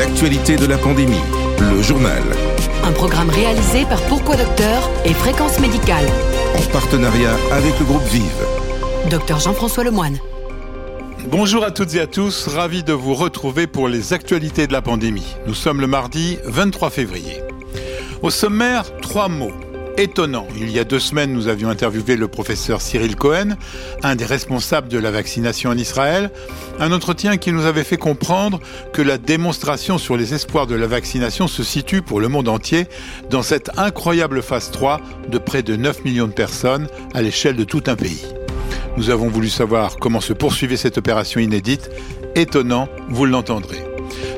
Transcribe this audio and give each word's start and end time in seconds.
l'actualité 0.00 0.56
de 0.56 0.64
la 0.64 0.78
pandémie, 0.78 1.20
le 1.58 1.82
journal. 1.82 2.22
Un 2.84 2.92
programme 2.92 3.28
réalisé 3.28 3.84
par 3.84 4.00
Pourquoi 4.04 4.34
Docteur 4.34 4.88
et 5.04 5.12
Fréquence 5.12 5.60
Médicale. 5.60 6.06
En 6.56 6.62
partenariat 6.72 7.36
avec 7.52 7.78
le 7.78 7.84
groupe 7.84 8.02
Vive. 8.04 8.46
Docteur 9.10 9.40
Jean-François 9.40 9.84
Lemoine. 9.84 10.16
Bonjour 11.30 11.64
à 11.64 11.70
toutes 11.70 11.94
et 11.96 12.00
à 12.00 12.06
tous, 12.06 12.46
ravi 12.48 12.82
de 12.82 12.94
vous 12.94 13.12
retrouver 13.12 13.66
pour 13.66 13.88
les 13.88 14.14
actualités 14.14 14.66
de 14.66 14.72
la 14.72 14.80
pandémie. 14.80 15.36
Nous 15.46 15.52
sommes 15.52 15.82
le 15.82 15.86
mardi 15.86 16.38
23 16.46 16.88
février. 16.88 17.42
Au 18.22 18.30
sommaire, 18.30 18.84
trois 19.02 19.28
mots 19.28 19.52
étonnant. 20.00 20.46
Il 20.56 20.70
y 20.70 20.78
a 20.78 20.84
deux 20.84 20.98
semaines, 20.98 21.32
nous 21.32 21.48
avions 21.48 21.68
interviewé 21.68 22.16
le 22.16 22.26
professeur 22.26 22.80
Cyril 22.80 23.16
Cohen, 23.16 23.56
un 24.02 24.16
des 24.16 24.24
responsables 24.24 24.88
de 24.88 24.98
la 24.98 25.10
vaccination 25.10 25.70
en 25.70 25.76
Israël, 25.76 26.30
un 26.78 26.92
entretien 26.92 27.36
qui 27.36 27.52
nous 27.52 27.66
avait 27.66 27.84
fait 27.84 27.98
comprendre 27.98 28.60
que 28.92 29.02
la 29.02 29.18
démonstration 29.18 29.98
sur 29.98 30.16
les 30.16 30.32
espoirs 30.32 30.66
de 30.66 30.74
la 30.74 30.86
vaccination 30.86 31.48
se 31.48 31.62
situe 31.62 32.00
pour 32.00 32.20
le 32.20 32.28
monde 32.28 32.48
entier 32.48 32.86
dans 33.28 33.42
cette 33.42 33.70
incroyable 33.78 34.42
phase 34.42 34.70
3 34.70 35.00
de 35.28 35.38
près 35.38 35.62
de 35.62 35.76
9 35.76 36.04
millions 36.04 36.28
de 36.28 36.32
personnes 36.32 36.88
à 37.12 37.20
l'échelle 37.20 37.56
de 37.56 37.64
tout 37.64 37.82
un 37.86 37.96
pays. 37.96 38.24
Nous 38.96 39.10
avons 39.10 39.28
voulu 39.28 39.50
savoir 39.50 39.96
comment 39.98 40.20
se 40.20 40.32
poursuivait 40.32 40.76
cette 40.76 40.98
opération 40.98 41.40
inédite. 41.40 41.90
Étonnant, 42.34 42.88
vous 43.08 43.26
l'entendrez. 43.26 43.89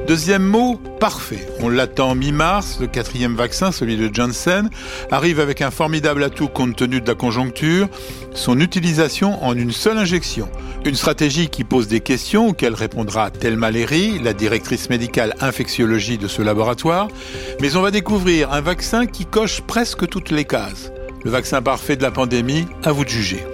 Deuxième 0.07 0.43
mot, 0.43 0.81
parfait. 1.01 1.47
On 1.61 1.69
l'attend 1.69 2.15
mi-mars, 2.15 2.79
le 2.81 2.87
quatrième 2.87 3.35
vaccin, 3.35 3.73
celui 3.73 3.97
de 3.97 4.11
Johnson, 4.13 4.69
arrive 5.11 5.41
avec 5.41 5.63
un 5.63 5.71
formidable 5.71 6.25
atout 6.25 6.49
compte 6.49 6.77
tenu 6.77 7.01
de 7.01 7.07
la 7.07 7.15
conjoncture, 7.15 7.89
son 8.35 8.61
utilisation 8.61 9.43
en 9.45 9.57
une 9.57 9.73
seule 9.73 9.99
injection. 9.99 10.49
Une 10.85 10.97
stratégie 10.97 11.49
qui 11.49 11.65
pose 11.65 11.89
des 11.89 12.01
questions 12.01 12.49
auxquelles 12.49 12.75
répondra 12.75 13.31
Thelma 13.31 13.71
Léry, 13.71 14.19
la 14.19 14.33
directrice 14.33 14.91
médicale 14.91 15.35
infectiologie 15.41 16.19
de 16.19 16.29
ce 16.29 16.43
laboratoire, 16.43 17.09
mais 17.61 17.77
on 17.77 17.83
va 17.83 17.91
découvrir 17.91 18.53
un 18.53 18.61
vaccin 18.61 19.07
qui 19.07 19.27
coche 19.27 19.61
presque 19.61 20.09
toutes 20.09 20.31
les 20.31 20.45
cases. 20.45 20.91
Le 21.25 21.31
vaccin 21.31 21.63
parfait 21.63 21.97
de 21.97 22.03
la 22.03 22.11
pandémie, 22.11 22.67
à 22.83 22.91
vous 22.91 23.05
de 23.05 23.11
juger. 23.11 23.45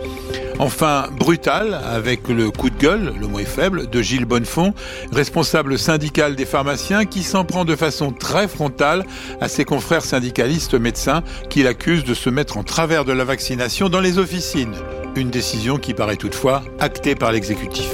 Enfin, 0.61 1.07
brutal, 1.17 1.81
avec 1.85 2.27
le 2.29 2.51
coup 2.51 2.69
de 2.69 2.77
gueule, 2.77 3.15
le 3.21 3.29
mot 3.29 3.39
est 3.39 3.45
faible, 3.45 3.89
de 3.89 4.03
Gilles 4.03 4.25
Bonnefond, 4.25 4.75
responsable 5.13 5.79
syndical 5.79 6.35
des 6.35 6.47
pharmaciens, 6.47 7.05
qui 7.05 7.23
s'en 7.23 7.45
prend 7.45 7.65
de 7.65 7.77
façon 7.77 8.11
très 8.11 8.49
frontale 8.49 9.05
à 9.41 9.49
ses 9.49 9.65
confrères 9.65 10.05
syndicalistes 10.05 10.75
médecins 10.75 11.23
qui 11.49 11.63
l'accusent 11.63 12.05
de 12.05 12.15
se 12.15 12.29
mettre 12.29 12.57
en 12.57 12.65
travers 12.65 13.05
de 13.05 13.13
la 13.13 13.25
vaccination 13.25 13.89
dans 13.89 14.01
les 14.01 14.19
officines. 14.19 14.75
Une 15.15 15.31
décision 15.31 15.79
qui 15.79 15.95
paraît 15.95 16.17
toutefois 16.17 16.63
actée 16.81 17.15
par 17.15 17.31
l'exécutif. 17.31 17.91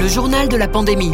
Le 0.00 0.08
journal 0.08 0.48
de 0.48 0.56
la 0.56 0.66
pandémie. 0.66 1.12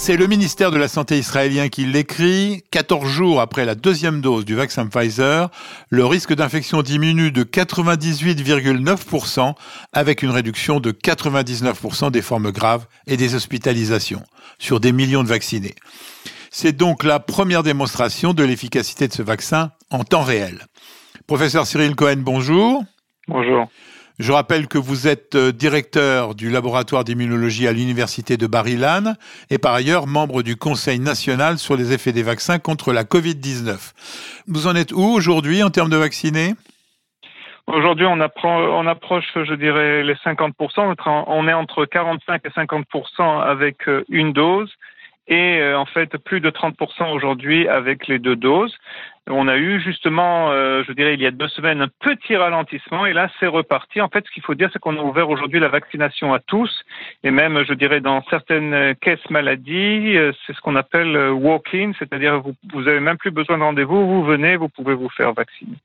C'est 0.00 0.16
le 0.16 0.28
ministère 0.28 0.70
de 0.70 0.78
la 0.78 0.86
Santé 0.86 1.18
israélien 1.18 1.68
qui 1.68 1.84
l'écrit. 1.84 2.62
14 2.70 3.04
jours 3.06 3.40
après 3.40 3.64
la 3.64 3.74
deuxième 3.74 4.20
dose 4.20 4.44
du 4.44 4.54
vaccin 4.54 4.86
Pfizer, 4.86 5.50
le 5.90 6.06
risque 6.06 6.32
d'infection 6.32 6.82
diminue 6.82 7.32
de 7.32 7.42
98,9% 7.42 9.54
avec 9.92 10.22
une 10.22 10.30
réduction 10.30 10.78
de 10.78 10.92
99% 10.92 12.12
des 12.12 12.22
formes 12.22 12.52
graves 12.52 12.86
et 13.06 13.18
des 13.18 13.34
hospitalisations 13.34 14.22
sur 14.58 14.78
des 14.80 14.92
millions 14.92 15.24
de 15.24 15.28
vaccinés. 15.28 15.74
C'est 16.50 16.76
donc 16.76 17.02
la 17.02 17.18
première 17.18 17.64
démonstration 17.64 18.32
de 18.32 18.44
l'efficacité 18.44 19.08
de 19.08 19.12
ce 19.12 19.22
vaccin 19.22 19.72
en 19.90 20.04
temps 20.04 20.22
réel. 20.22 20.66
Professeur 21.26 21.66
Cyril 21.66 21.96
Cohen, 21.96 22.18
bonjour. 22.18 22.84
Bonjour. 23.26 23.66
Je 24.18 24.32
rappelle 24.32 24.66
que 24.66 24.78
vous 24.78 25.06
êtes 25.06 25.36
euh, 25.36 25.52
directeur 25.52 26.34
du 26.34 26.50
laboratoire 26.50 27.04
d'immunologie 27.04 27.68
à 27.68 27.72
l'université 27.72 28.36
de 28.36 28.48
Bar-Ilan 28.48 29.14
et 29.48 29.58
par 29.58 29.74
ailleurs 29.74 30.08
membre 30.08 30.42
du 30.42 30.56
Conseil 30.56 30.98
national 30.98 31.58
sur 31.58 31.76
les 31.76 31.92
effets 31.92 32.10
des 32.10 32.24
vaccins 32.24 32.58
contre 32.58 32.92
la 32.92 33.04
Covid-19. 33.04 33.94
Vous 34.48 34.66
en 34.66 34.74
êtes 34.74 34.90
où 34.90 35.04
aujourd'hui 35.04 35.62
en 35.62 35.70
termes 35.70 35.90
de 35.90 35.96
vaccinés? 35.96 36.54
Aujourd'hui, 37.68 38.06
on, 38.06 38.18
on, 38.18 38.86
approche, 38.88 39.26
je 39.36 39.54
dirais, 39.54 40.02
les 40.02 40.14
50%. 40.14 40.96
On 41.28 41.46
est 41.46 41.52
entre 41.52 41.84
45 41.84 42.40
et 42.44 42.48
50% 42.48 43.42
avec 43.42 43.88
euh, 43.88 44.04
une 44.08 44.32
dose 44.32 44.72
et 45.28 45.60
euh, 45.60 45.78
en 45.78 45.84
fait 45.84 46.16
plus 46.16 46.40
de 46.40 46.50
30% 46.50 47.12
aujourd'hui 47.12 47.68
avec 47.68 48.08
les 48.08 48.18
deux 48.18 48.36
doses. 48.36 48.74
On 49.30 49.46
a 49.46 49.56
eu 49.56 49.80
justement, 49.80 50.50
euh, 50.50 50.82
je 50.86 50.92
dirais, 50.92 51.14
il 51.14 51.20
y 51.20 51.26
a 51.26 51.30
deux 51.30 51.48
semaines, 51.48 51.82
un 51.82 51.88
petit 52.00 52.34
ralentissement 52.36 53.04
et 53.04 53.12
là, 53.12 53.28
c'est 53.38 53.46
reparti. 53.46 54.00
En 54.00 54.08
fait, 54.08 54.24
ce 54.26 54.30
qu'il 54.30 54.42
faut 54.42 54.54
dire, 54.54 54.70
c'est 54.72 54.78
qu'on 54.78 54.96
a 54.96 55.02
ouvert 55.02 55.28
aujourd'hui 55.28 55.60
la 55.60 55.68
vaccination 55.68 56.32
à 56.32 56.38
tous 56.38 56.84
et 57.24 57.30
même, 57.30 57.62
je 57.64 57.74
dirais, 57.74 58.00
dans 58.00 58.22
certaines 58.30 58.94
caisses 59.00 59.28
maladies, 59.28 60.16
euh, 60.16 60.32
c'est 60.46 60.54
ce 60.54 60.60
qu'on 60.60 60.76
appelle 60.76 61.16
walk-in, 61.30 61.92
c'est-à-dire 61.98 62.40
vous, 62.40 62.54
vous 62.72 62.88
avez 62.88 63.00
même 63.00 63.18
plus 63.18 63.30
besoin 63.30 63.58
de 63.58 63.62
rendez-vous, 63.62 64.06
vous 64.06 64.24
venez, 64.24 64.56
vous 64.56 64.68
pouvez 64.68 64.94
vous 64.94 65.10
faire 65.10 65.34
vacciner. 65.34 65.76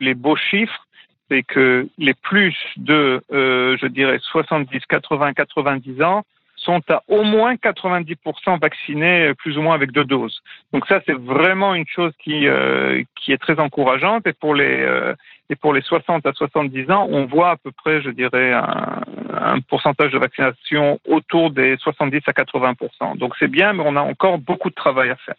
Les 0.00 0.14
beaux 0.14 0.36
chiffres, 0.36 0.86
c'est 1.30 1.42
que 1.42 1.88
les 1.98 2.14
plus 2.14 2.56
de, 2.76 3.20
je 3.30 3.86
dirais, 3.86 4.18
70, 4.20 4.80
80, 4.86 5.32
90 5.32 6.02
ans, 6.02 6.24
sont 6.66 6.82
à 6.90 7.02
au 7.08 7.22
moins 7.22 7.54
90% 7.54 8.60
vaccinés 8.60 9.32
plus 9.38 9.56
ou 9.56 9.62
moins 9.62 9.74
avec 9.74 9.92
deux 9.92 10.04
doses. 10.04 10.42
Donc 10.72 10.86
ça, 10.86 11.00
c'est 11.06 11.16
vraiment 11.16 11.74
une 11.74 11.86
chose 11.86 12.12
qui, 12.22 12.46
euh, 12.46 13.02
qui 13.14 13.32
est 13.32 13.38
très 13.38 13.58
encourageante. 13.58 14.26
Et 14.26 14.32
pour, 14.32 14.54
les, 14.54 14.82
euh, 14.82 15.14
et 15.48 15.56
pour 15.56 15.72
les 15.72 15.80
60 15.80 16.26
à 16.26 16.32
70 16.32 16.90
ans, 16.90 17.06
on 17.08 17.24
voit 17.26 17.50
à 17.50 17.56
peu 17.56 17.70
près, 17.70 18.02
je 18.02 18.10
dirais, 18.10 18.52
un, 18.52 19.00
un 19.32 19.60
pourcentage 19.60 20.12
de 20.12 20.18
vaccination 20.18 21.00
autour 21.06 21.50
des 21.50 21.76
70 21.78 22.20
à 22.26 22.32
80%. 22.32 23.16
Donc 23.16 23.34
c'est 23.38 23.50
bien, 23.50 23.72
mais 23.72 23.84
on 23.86 23.96
a 23.96 24.02
encore 24.02 24.38
beaucoup 24.38 24.68
de 24.68 24.74
travail 24.74 25.10
à 25.10 25.16
faire. 25.16 25.36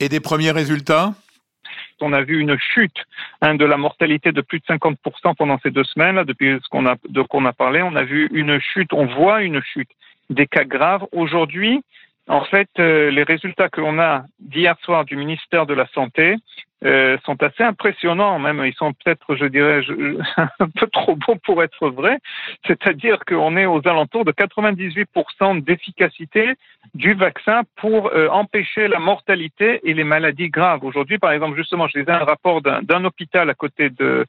Et 0.00 0.08
des 0.08 0.20
premiers 0.20 0.50
résultats? 0.50 1.14
On 2.00 2.12
a 2.12 2.22
vu 2.22 2.40
une 2.40 2.58
chute 2.58 2.98
hein, 3.40 3.54
de 3.54 3.64
la 3.64 3.78
mortalité 3.78 4.32
de 4.32 4.42
plus 4.42 4.58
de 4.58 4.64
50% 4.66 4.96
pendant 5.36 5.58
ces 5.62 5.70
deux 5.70 5.84
semaines, 5.84 6.16
là, 6.16 6.24
depuis 6.24 6.58
ce 6.62 6.68
qu'on 6.68 6.86
a, 6.86 6.96
de 7.08 7.22
quoi 7.22 7.40
on 7.40 7.46
a 7.46 7.52
parlé. 7.52 7.80
On 7.80 7.96
a 7.96 8.02
vu 8.02 8.28
une 8.32 8.60
chute, 8.60 8.92
on 8.92 9.06
voit 9.06 9.42
une 9.42 9.62
chute 9.62 9.88
des 10.30 10.46
cas 10.46 10.64
graves. 10.64 11.06
Aujourd'hui, 11.12 11.82
en 12.26 12.44
fait, 12.44 12.68
euh, 12.78 13.10
les 13.10 13.22
résultats 13.22 13.68
que 13.68 13.80
l'on 13.80 13.98
a 13.98 14.24
d'hier 14.38 14.76
soir 14.82 15.04
du 15.04 15.16
ministère 15.16 15.66
de 15.66 15.74
la 15.74 15.86
Santé 15.88 16.36
euh, 16.84 17.16
sont 17.24 17.42
assez 17.42 17.62
impressionnants, 17.62 18.38
même 18.38 18.62
ils 18.64 18.74
sont 18.74 18.92
peut-être, 18.92 19.36
je 19.36 19.46
dirais, 19.46 19.80
un 20.58 20.68
peu 20.68 20.86
trop 20.86 21.16
bons 21.16 21.38
pour 21.44 21.62
être 21.62 21.88
vrais. 21.88 22.18
C'est-à-dire 22.66 23.18
qu'on 23.26 23.56
est 23.56 23.66
aux 23.66 23.86
alentours 23.86 24.24
de 24.24 24.32
98% 24.32 25.62
d'efficacité 25.62 26.54
du 26.94 27.14
vaccin 27.14 27.62
pour 27.76 28.08
euh, 28.08 28.28
empêcher 28.28 28.88
la 28.88 28.98
mortalité 28.98 29.80
et 29.88 29.94
les 29.94 30.04
maladies 30.04 30.48
graves. 30.48 30.84
Aujourd'hui, 30.84 31.18
par 31.18 31.32
exemple, 31.32 31.56
justement, 31.56 31.88
je 31.88 31.98
lisais 31.98 32.12
un 32.12 32.24
rapport 32.24 32.62
d'un 32.62 33.04
hôpital 33.04 33.50
à 33.50 33.54
côté 33.54 33.90
de, 33.90 34.26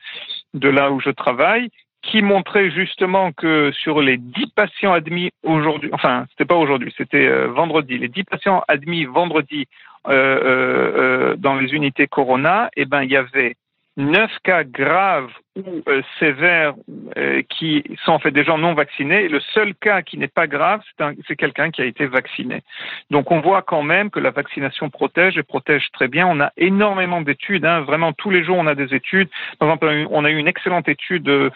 de 0.53 0.69
là 0.69 0.91
où 0.91 0.99
je 0.99 1.09
travaille 1.09 1.69
qui 2.05 2.21
montrait 2.21 2.69
justement 2.71 3.31
que 3.31 3.71
sur 3.71 4.01
les 4.01 4.17
10 4.17 4.51
patients 4.55 4.93
admis 4.93 5.31
aujourd'hui, 5.43 5.89
enfin, 5.93 6.25
c'était 6.29 6.45
pas 6.45 6.55
aujourd'hui, 6.55 6.93
c'était 6.97 7.27
euh, 7.27 7.47
vendredi, 7.47 7.97
les 7.97 8.07
10 8.07 8.23
patients 8.25 8.63
admis 8.67 9.05
vendredi 9.05 9.65
euh, 10.07 10.11
euh, 10.13 11.35
dans 11.35 11.55
les 11.55 11.73
unités 11.73 12.07
Corona, 12.07 12.69
eh 12.75 12.85
ben, 12.85 13.03
il 13.03 13.11
y 13.11 13.17
avait 13.17 13.55
9 13.97 14.31
cas 14.43 14.63
graves 14.63 15.31
ou 15.55 15.81
euh, 15.87 16.01
sévères 16.19 16.73
euh, 17.17 17.41
qui 17.49 17.83
sont 18.03 18.11
en 18.11 18.19
fait 18.19 18.31
des 18.31 18.43
gens 18.43 18.57
non 18.57 18.73
vaccinés. 18.73 19.29
le 19.29 19.39
seul 19.39 19.73
cas 19.75 20.01
qui 20.01 20.17
n'est 20.17 20.27
pas 20.27 20.47
grave, 20.47 20.81
c'est 21.27 21.35
quelqu'un 21.35 21.71
qui 21.71 21.81
a 21.81 21.85
été 21.85 22.05
vacciné. 22.07 22.61
Donc 23.09 23.31
on 23.31 23.39
voit 23.39 23.61
quand 23.61 23.83
même 23.83 24.09
que 24.09 24.19
la 24.19 24.31
vaccination 24.31 24.89
protège 24.89 25.37
et 25.37 25.43
protège 25.43 25.87
très 25.93 26.07
bien. 26.07 26.27
On 26.27 26.41
a 26.41 26.51
énormément 26.57 27.21
d'études, 27.21 27.65
hein. 27.65 27.81
vraiment 27.81 28.11
tous 28.11 28.29
les 28.29 28.43
jours 28.43 28.57
on 28.57 28.67
a 28.67 28.75
des 28.75 28.93
études. 28.93 29.29
Par 29.59 29.69
exemple, 29.69 30.07
on 30.11 30.25
a 30.25 30.29
eu 30.29 30.37
une 30.37 30.47
excellente 30.47 30.89
étude 30.89 31.23
de, 31.23 31.51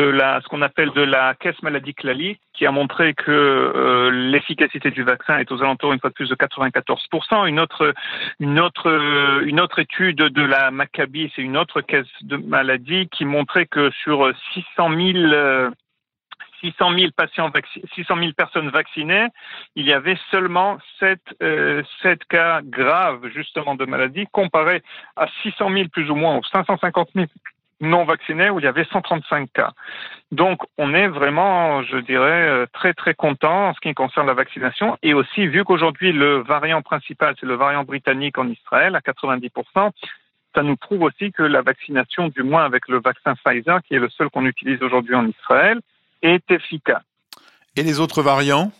la, 0.00 0.40
ce 0.42 0.48
qu'on 0.48 0.62
appelle 0.62 0.90
de 0.90 1.02
la 1.02 1.34
caisse 1.34 1.60
maladie 1.62 1.94
Clali, 1.94 2.38
qui 2.54 2.66
a 2.66 2.70
montré 2.70 3.14
que 3.14 3.30
euh, 3.30 4.10
l'efficacité 4.10 4.90
du 4.90 5.02
vaccin 5.02 5.38
est 5.38 5.50
aux 5.50 5.60
alentours 5.62 5.92
une 5.92 6.00
fois 6.00 6.10
de 6.10 6.14
plus 6.14 6.28
de 6.28 6.34
94%. 6.34 7.48
Une 7.48 7.58
autre, 7.58 7.94
une 8.38 8.60
autre, 8.60 9.42
une 9.44 9.60
autre 9.60 9.80
étude 9.80 10.16
de 10.16 10.42
la 10.42 10.70
Maccabi, 10.70 11.32
c'est 11.34 11.42
une 11.42 11.56
autre 11.56 11.80
caisse 11.80 12.06
de 12.22 12.36
maladie 12.36 13.08
qui 13.08 13.24
montre 13.24 13.39
montré 13.40 13.66
que 13.66 13.90
sur 14.02 14.32
600 14.52 14.90
000 14.96 15.70
600 16.60 16.98
000 16.98 17.10
patients 17.16 17.50
600 17.94 18.16
000 18.16 18.32
personnes 18.36 18.68
vaccinées, 18.68 19.28
il 19.76 19.86
y 19.86 19.92
avait 19.92 20.18
seulement 20.30 20.78
7, 20.98 21.18
7 21.28 21.40
euh, 21.42 21.82
cas 22.28 22.60
graves 22.62 23.26
justement 23.34 23.74
de 23.74 23.86
maladie 23.86 24.26
comparé 24.30 24.82
à 25.16 25.26
600 25.42 25.70
000 25.72 25.88
plus 25.88 26.10
ou 26.10 26.14
moins 26.14 26.36
ou 26.36 26.44
550 26.44 27.08
000 27.14 27.26
non 27.82 28.04
vaccinés 28.04 28.50
où 28.50 28.58
il 28.58 28.64
y 28.64 28.68
avait 28.68 28.84
135 28.84 29.50
cas. 29.54 29.72
Donc 30.32 30.60
on 30.76 30.92
est 30.92 31.08
vraiment, 31.08 31.82
je 31.82 31.96
dirais, 31.96 32.48
euh, 32.48 32.66
très 32.74 32.92
très 32.92 33.14
content 33.14 33.68
en 33.68 33.74
ce 33.74 33.80
qui 33.80 33.94
concerne 33.94 34.26
la 34.26 34.34
vaccination 34.34 34.98
et 35.02 35.14
aussi 35.14 35.46
vu 35.46 35.64
qu'aujourd'hui 35.64 36.12
le 36.12 36.42
variant 36.42 36.82
principal 36.82 37.34
c'est 37.40 37.46
le 37.46 37.54
variant 37.54 37.84
britannique 37.84 38.36
en 38.36 38.48
Israël 38.48 38.94
à 38.96 39.00
90 39.00 39.50
ça 40.54 40.62
nous 40.62 40.76
prouve 40.76 41.02
aussi 41.02 41.32
que 41.32 41.42
la 41.42 41.62
vaccination, 41.62 42.28
du 42.28 42.42
moins 42.42 42.64
avec 42.64 42.88
le 42.88 43.00
vaccin 43.00 43.34
Pfizer, 43.34 43.80
qui 43.82 43.94
est 43.94 43.98
le 43.98 44.08
seul 44.08 44.30
qu'on 44.30 44.46
utilise 44.46 44.82
aujourd'hui 44.82 45.14
en 45.14 45.26
Israël, 45.26 45.80
est 46.22 46.50
efficace. 46.50 47.02
Et 47.76 47.82
les 47.82 48.00
autres 48.00 48.22
variants? 48.22 48.72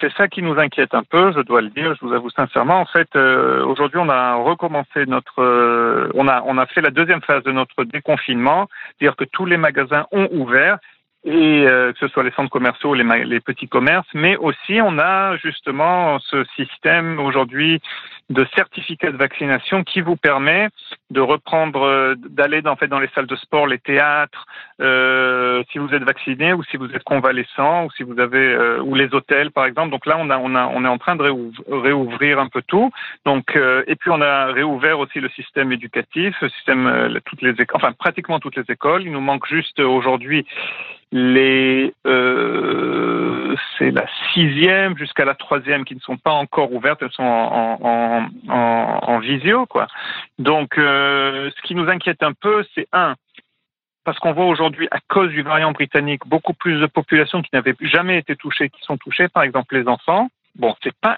C'est 0.00 0.12
ça 0.14 0.26
qui 0.26 0.42
nous 0.42 0.58
inquiète 0.58 0.94
un 0.94 1.04
peu, 1.04 1.32
je 1.32 1.40
dois 1.40 1.60
le 1.60 1.68
dire, 1.68 1.94
je 1.94 2.04
vous 2.04 2.12
avoue 2.12 2.30
sincèrement. 2.30 2.80
En 2.80 2.86
fait, 2.86 3.08
euh, 3.14 3.64
aujourd'hui, 3.64 4.00
on 4.00 4.08
a 4.08 4.34
recommencé 4.34 5.06
notre, 5.06 5.40
euh, 5.40 6.10
on 6.14 6.26
a, 6.26 6.42
on 6.44 6.58
a 6.58 6.66
fait 6.66 6.80
la 6.80 6.90
deuxième 6.90 7.22
phase 7.22 7.44
de 7.44 7.52
notre 7.52 7.84
déconfinement, 7.84 8.68
c'est-à-dire 8.98 9.16
que 9.16 9.24
tous 9.24 9.46
les 9.46 9.56
magasins 9.56 10.06
ont 10.10 10.28
ouvert 10.32 10.78
et 11.24 11.66
euh, 11.66 11.92
que 11.92 11.98
ce 12.00 12.08
soit 12.08 12.24
les 12.24 12.32
centres 12.32 12.50
commerciaux, 12.50 12.94
les, 12.94 13.24
les 13.24 13.40
petits 13.40 13.68
commerces, 13.68 14.08
mais 14.12 14.36
aussi 14.36 14.80
on 14.82 14.98
a 14.98 15.36
justement 15.36 16.18
ce 16.18 16.44
système 16.56 17.20
aujourd'hui 17.20 17.80
de 18.30 18.46
certificat 18.56 19.12
de 19.12 19.16
vaccination 19.16 19.84
qui 19.84 20.00
vous 20.00 20.16
permet 20.16 20.68
de 21.10 21.20
reprendre, 21.20 21.82
euh, 21.82 22.14
d'aller 22.16 22.62
en 22.66 22.76
fait 22.76 22.88
dans 22.88 22.98
les 22.98 23.08
salles 23.14 23.26
de 23.26 23.36
sport, 23.36 23.66
les 23.66 23.78
théâtres, 23.78 24.46
euh, 24.80 25.62
si 25.70 25.78
vous 25.78 25.92
êtes 25.94 26.02
vacciné 26.02 26.52
ou 26.54 26.64
si 26.64 26.76
vous 26.76 26.90
êtes 26.92 27.04
convalescent 27.04 27.84
ou 27.84 27.90
si 27.92 28.02
vous 28.02 28.18
avez 28.18 28.54
euh, 28.54 28.80
ou 28.80 28.94
les 28.94 29.14
hôtels 29.14 29.50
par 29.52 29.66
exemple. 29.66 29.90
Donc 29.90 30.06
là 30.06 30.16
on 30.18 30.28
a 30.30 30.38
on 30.38 30.54
a 30.54 30.66
on 30.66 30.84
est 30.84 30.88
en 30.88 30.98
train 30.98 31.14
de 31.14 31.22
réouvrir 31.68 32.40
un 32.40 32.48
peu 32.48 32.62
tout. 32.62 32.90
Donc 33.24 33.54
euh, 33.54 33.84
et 33.86 33.94
puis 33.94 34.10
on 34.10 34.20
a 34.20 34.46
réouvert 34.46 34.98
aussi 34.98 35.20
le 35.20 35.28
système 35.30 35.70
éducatif, 35.70 36.34
le 36.40 36.48
système 36.48 37.20
toutes 37.26 37.42
les 37.42 37.54
enfin 37.74 37.92
pratiquement 37.92 38.40
toutes 38.40 38.56
les 38.56 38.64
écoles. 38.68 39.02
Il 39.02 39.12
nous 39.12 39.20
manque 39.20 39.46
juste 39.46 39.78
aujourd'hui 39.78 40.46
les 41.12 41.92
euh, 42.06 43.54
c'est 43.78 43.90
la 43.90 44.06
sixième 44.32 44.96
jusqu'à 44.96 45.24
la 45.24 45.34
troisième 45.34 45.84
qui 45.84 45.94
ne 45.94 46.00
sont 46.00 46.16
pas 46.16 46.32
encore 46.32 46.72
ouvertes, 46.72 47.02
elles 47.02 47.12
sont 47.12 47.22
en, 47.22 47.78
en, 47.82 48.28
en, 48.48 48.98
en 49.02 49.18
visio 49.18 49.66
quoi. 49.66 49.86
Donc 50.38 50.78
euh, 50.78 51.50
ce 51.56 51.62
qui 51.62 51.74
nous 51.74 51.88
inquiète 51.88 52.22
un 52.22 52.32
peu, 52.32 52.64
c'est 52.74 52.88
un 52.92 53.14
parce 54.04 54.18
qu'on 54.18 54.32
voit 54.32 54.46
aujourd'hui, 54.46 54.88
à 54.90 54.98
cause 55.08 55.30
du 55.30 55.42
variant 55.42 55.72
britannique, 55.72 56.22
beaucoup 56.26 56.54
plus 56.54 56.80
de 56.80 56.86
populations 56.86 57.40
qui 57.40 57.50
n'avaient 57.52 57.76
jamais 57.82 58.18
été 58.18 58.34
touchées, 58.34 58.68
qui 58.68 58.82
sont 58.82 58.96
touchées, 58.96 59.28
par 59.28 59.44
exemple 59.44 59.76
les 59.76 59.86
enfants. 59.86 60.28
Bon, 60.56 60.74
c'est 60.82 60.94
pas 61.00 61.16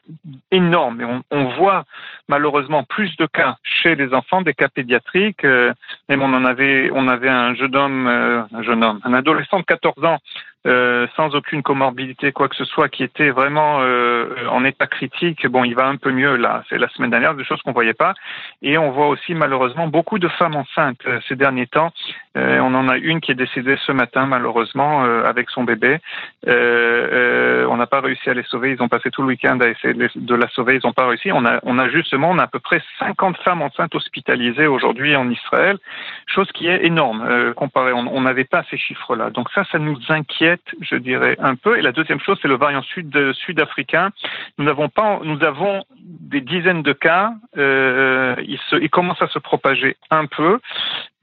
énorme, 0.53 0.97
mais 0.99 1.05
on, 1.05 1.23
on, 1.33 1.45
voit 1.57 1.85
malheureusement 2.29 2.85
plus 2.85 3.17
de 3.17 3.27
cas 3.27 3.57
chez 3.65 3.97
les 3.97 4.15
enfants, 4.15 4.43
des 4.43 4.55
cas 4.55 4.69
pédiatriques. 4.69 5.45
Euh, 5.45 5.73
même 6.09 6.23
on 6.23 6.33
en 6.33 6.45
avait, 6.45 6.89
on 6.95 7.09
avait 7.09 7.29
un 7.29 7.55
jeune 7.55 7.75
homme, 7.75 8.07
euh, 8.07 8.43
un 8.53 8.63
jeune 8.63 8.85
homme, 8.85 9.01
un 9.03 9.13
adolescent 9.13 9.59
de 9.59 9.65
14 9.65 10.05
ans 10.05 10.19
euh, 10.67 11.07
sans 11.15 11.35
aucune 11.35 11.63
comorbidité, 11.63 12.33
quoi 12.33 12.49
que 12.49 12.57
ce 12.57 12.65
soit, 12.65 12.89
qui 12.89 13.05
était 13.05 13.29
vraiment 13.29 13.81
euh, 13.83 14.47
en 14.49 14.65
état 14.65 14.87
critique. 14.87 15.47
Bon, 15.47 15.63
il 15.63 15.75
va 15.75 15.87
un 15.87 15.97
peu 15.97 16.11
mieux 16.11 16.37
là. 16.37 16.65
C'est 16.71 16.79
la 16.79 16.89
semaine 16.89 17.11
dernière, 17.11 17.35
des 17.35 17.45
choses 17.45 17.61
qu'on 17.61 17.73
voyait 17.73 17.93
pas. 17.93 18.15
Et 18.63 18.79
on 18.79 18.91
voit 18.91 19.09
aussi 19.09 19.35
malheureusement 19.35 19.89
beaucoup 19.89 20.19
de 20.19 20.27
femmes 20.27 20.57
enceintes 20.57 21.01
euh, 21.07 21.21
ces 21.29 21.37
derniers 21.37 21.67
temps. 21.67 21.93
on 22.35 22.75
en 22.75 22.89
a 22.89 22.97
une 22.97 23.21
qui 23.21 23.33
est 23.33 23.35
décédée 23.35 23.77
ce 23.87 23.93
matin 23.93 24.25
malheureusement 24.27 25.05
avec 25.05 25.51
son 25.51 25.65
bébé. 25.65 25.99
on 26.47 27.77
n'a 27.77 27.87
pas 27.87 28.01
réussi 28.01 28.31
à 28.31 28.35
les 28.35 28.43
sauver. 28.45 28.73
Ils 28.73 28.83
ont 28.83 28.89
passé 28.89 29.11
tout 29.11 29.23
le 29.23 29.29
week-end 29.29 29.59
à 29.61 29.69
essayer 29.69 29.95
de 29.95 30.35
la 30.35 30.49
sauver. 30.49 30.77
Ils 30.77 30.87
n'ont 30.87 30.93
pas 30.93 31.07
réussi. 31.07 31.31
On 31.33 31.45
a, 31.45 31.89
justement, 31.91 32.31
on 32.31 32.39
a 32.39 32.45
à 32.45 32.47
peu 32.47 32.59
près 32.59 32.83
50 32.99 33.37
femmes 33.39 33.63
enceintes 33.63 33.95
hospitalisées 33.95 34.67
aujourd'hui 34.67 35.15
en 35.15 35.31
Israël, 35.31 35.79
chose 36.27 36.51
qui 36.53 36.67
est 36.69 36.85
énorme 36.85 37.53
comparé. 37.55 37.93
On 37.93 38.21
n'avait 38.23 38.45
pas 38.45 38.65
ces 38.71 38.79
chiffres-là. 38.79 39.31
Donc 39.31 39.51
ça, 39.55 39.65
ça 39.71 39.79
nous 39.79 39.99
inquiète 40.09 40.54
je 40.81 40.97
dirais 40.97 41.37
un 41.39 41.55
peu. 41.55 41.79
Et 41.79 41.83
la 41.83 41.93
deuxième 41.93 42.21
chose, 42.21 42.39
c'est 42.41 42.49
le 42.49 42.57
variant 42.57 42.83
sud 42.83 43.33
sud-africain. 43.33 44.11
Nous 44.59 44.65
n'avons 44.65 44.89
pas, 44.89 45.21
nous 45.25 45.43
avons 45.45 45.85
des 46.01 46.41
dizaines 46.41 46.83
de 46.83 46.93
cas. 46.93 47.33
Euh, 47.57 48.37
il, 48.47 48.91
commence 48.91 49.21
à 49.23 49.29
se 49.29 49.39
propager 49.39 49.97
un 50.11 50.27
peu, 50.27 50.61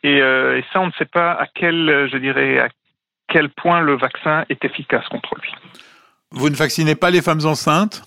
et, 0.03 0.21
euh, 0.21 0.57
et 0.57 0.65
ça, 0.73 0.81
on 0.81 0.87
ne 0.87 0.91
sait 0.93 1.05
pas 1.05 1.31
à 1.31 1.45
quel, 1.53 2.09
je 2.11 2.17
dirais, 2.17 2.59
à 2.59 2.69
quel 3.27 3.49
point 3.49 3.81
le 3.81 3.97
vaccin 3.97 4.45
est 4.49 4.63
efficace 4.65 5.07
contre 5.07 5.35
lui. 5.41 5.53
Vous 6.31 6.49
ne 6.49 6.55
vaccinez 6.55 6.95
pas 6.95 7.11
les 7.11 7.21
femmes 7.21 7.45
enceintes? 7.45 8.03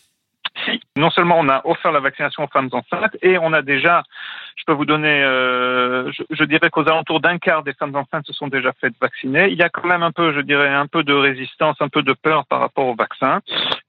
Non 0.97 1.11
seulement 1.11 1.39
on 1.39 1.49
a 1.49 1.61
offert 1.65 1.93
la 1.93 2.01
vaccination 2.01 2.45
aux 2.45 2.49
femmes 2.49 2.71
enceintes, 2.73 3.17
et 3.23 3.37
on 3.39 3.53
a 3.53 3.63
déjà, 3.63 4.05
je 4.57 4.63
peux 4.65 4.73
vous 4.73 4.85
donner, 4.85 5.23
euh, 5.25 6.11
je, 6.31 6.45
dirais 6.45 6.71
qu'aux 6.71 6.89
alentours 6.89 7.21
d'un 7.21 7.39
quart 7.39 7.65
des 7.65 7.73
femmes 7.75 7.97
enceintes 7.97 8.27
se 8.27 8.33
sont 8.33 8.49
déjà 8.49 8.73
faites 8.81 8.95
vacciner. 9.01 9.49
Il 9.49 9.59
y 9.59 9.63
a 9.63 9.69
quand 9.69 9.89
même 9.89 10.03
un 10.03 10.13
peu, 10.13 10.33
je 10.33 10.41
dirais, 10.41 10.69
un 10.69 10.87
peu 10.87 11.03
de 11.03 11.13
résistance, 11.13 11.77
un 11.81 11.89
peu 11.89 12.03
de 12.03 12.13
peur 12.13 12.47
par 12.47 12.61
rapport 12.61 12.87
au 12.87 12.95
vaccin, 12.95 13.41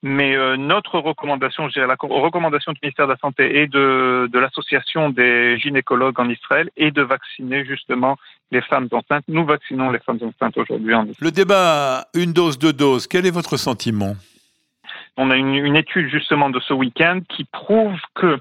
mais 0.02 0.36
euh, 0.36 0.58
notre 0.58 1.00
recommandation, 1.00 1.68
je 1.68 1.74
dirais 1.74 1.88
la 1.88 1.96
recommandation 2.00 2.72
du 2.72 2.80
ministère 2.82 3.06
de 3.06 3.12
la 3.12 3.18
Santé 3.18 3.62
et 3.62 3.68
de 3.68 4.40
l'association 4.40 5.10
des 5.10 5.58
gynécologues 5.60 6.20
en 6.20 6.30
Israël 6.30 6.70
est 6.76 6.92
de 6.92 7.02
vacciner 7.02 7.66
justement 7.66 8.18
les 8.52 8.62
femmes 8.62 8.88
enceintes. 8.92 9.24
Nous 9.28 9.46
vaccinons 9.46 9.92
les 9.92 10.00
femmes 10.00 10.20
enceintes 10.22 10.58
aujourd'hui 10.58 10.94
en 10.94 11.04
Israël. 11.04 11.18
Le 11.22 11.32
débat 11.32 12.06
une 12.14 12.34
dose, 12.34 12.58
deux 12.58 12.74
doses, 12.74 13.08
quel 13.08 13.26
est 13.26 13.32
votre 13.32 13.58
sentiment? 13.58 14.16
On 15.18 15.32
a 15.32 15.36
une, 15.36 15.76
étude 15.76 16.10
justement 16.10 16.50
de 16.50 16.60
ce 16.60 16.74
week-end 16.74 17.20
qui 17.30 17.46
prouve 17.46 17.98
que 18.16 18.40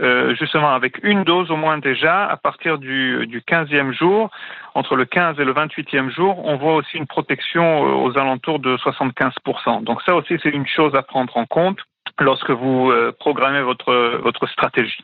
euh, 0.00 0.34
justement 0.34 0.74
avec 0.74 0.98
une 1.04 1.22
dose 1.22 1.50
au 1.50 1.56
moins 1.56 1.78
déjà, 1.78 2.26
à 2.26 2.36
partir 2.36 2.78
du, 2.78 3.26
du 3.28 3.40
15e 3.40 3.92
jour, 3.92 4.28
entre 4.74 4.96
le 4.96 5.04
15 5.04 5.38
et 5.38 5.44
le 5.44 5.52
28e 5.52 6.10
jour, 6.10 6.44
on 6.44 6.56
voit 6.56 6.74
aussi 6.74 6.96
une 6.96 7.06
protection 7.06 7.86
euh, 7.86 7.92
aux 7.92 8.18
alentours 8.18 8.58
de 8.58 8.76
75%. 8.78 9.84
Donc 9.84 10.02
ça 10.02 10.16
aussi, 10.16 10.34
c'est 10.42 10.50
une 10.50 10.66
chose 10.66 10.94
à 10.94 11.02
prendre 11.02 11.36
en 11.36 11.46
compte 11.46 11.78
lorsque 12.18 12.50
vous 12.50 12.90
euh, 12.90 13.12
programmez 13.18 13.62
votre, 13.62 14.20
votre 14.22 14.48
stratégie. 14.48 15.02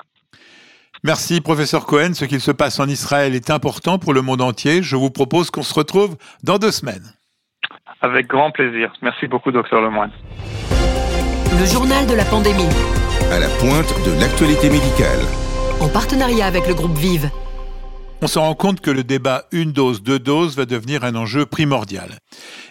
Merci, 1.04 1.40
professeur 1.40 1.86
Cohen. 1.86 2.12
Ce 2.14 2.24
qu'il 2.24 2.40
se 2.40 2.50
passe 2.50 2.80
en 2.80 2.86
Israël 2.86 3.34
est 3.34 3.50
important 3.50 3.98
pour 3.98 4.12
le 4.12 4.22
monde 4.22 4.42
entier. 4.42 4.82
Je 4.82 4.96
vous 4.96 5.10
propose 5.10 5.50
qu'on 5.50 5.62
se 5.62 5.72
retrouve 5.72 6.16
dans 6.42 6.58
deux 6.58 6.72
semaines. 6.72 7.14
Avec 8.02 8.26
grand 8.26 8.50
plaisir. 8.50 8.92
Merci 9.02 9.26
beaucoup, 9.26 9.50
docteur 9.50 9.80
Lemoine 9.80 10.10
le 11.58 11.66
journal 11.66 12.06
de 12.06 12.14
la 12.14 12.24
pandémie. 12.24 12.68
À 13.30 13.38
la 13.38 13.48
pointe 13.48 13.92
de 14.06 14.18
l'actualité 14.20 14.70
médicale. 14.70 15.18
En 15.80 15.88
partenariat 15.88 16.46
avec 16.46 16.66
le 16.68 16.74
groupe 16.74 16.96
Vive. 16.96 17.28
On 18.22 18.26
se 18.26 18.38
rend 18.38 18.54
compte 18.54 18.82
que 18.82 18.90
le 18.90 19.02
débat 19.02 19.44
une 19.50 19.72
dose, 19.72 20.02
deux 20.02 20.18
doses 20.18 20.54
va 20.54 20.66
devenir 20.66 21.04
un 21.04 21.14
enjeu 21.14 21.46
primordial. 21.46 22.18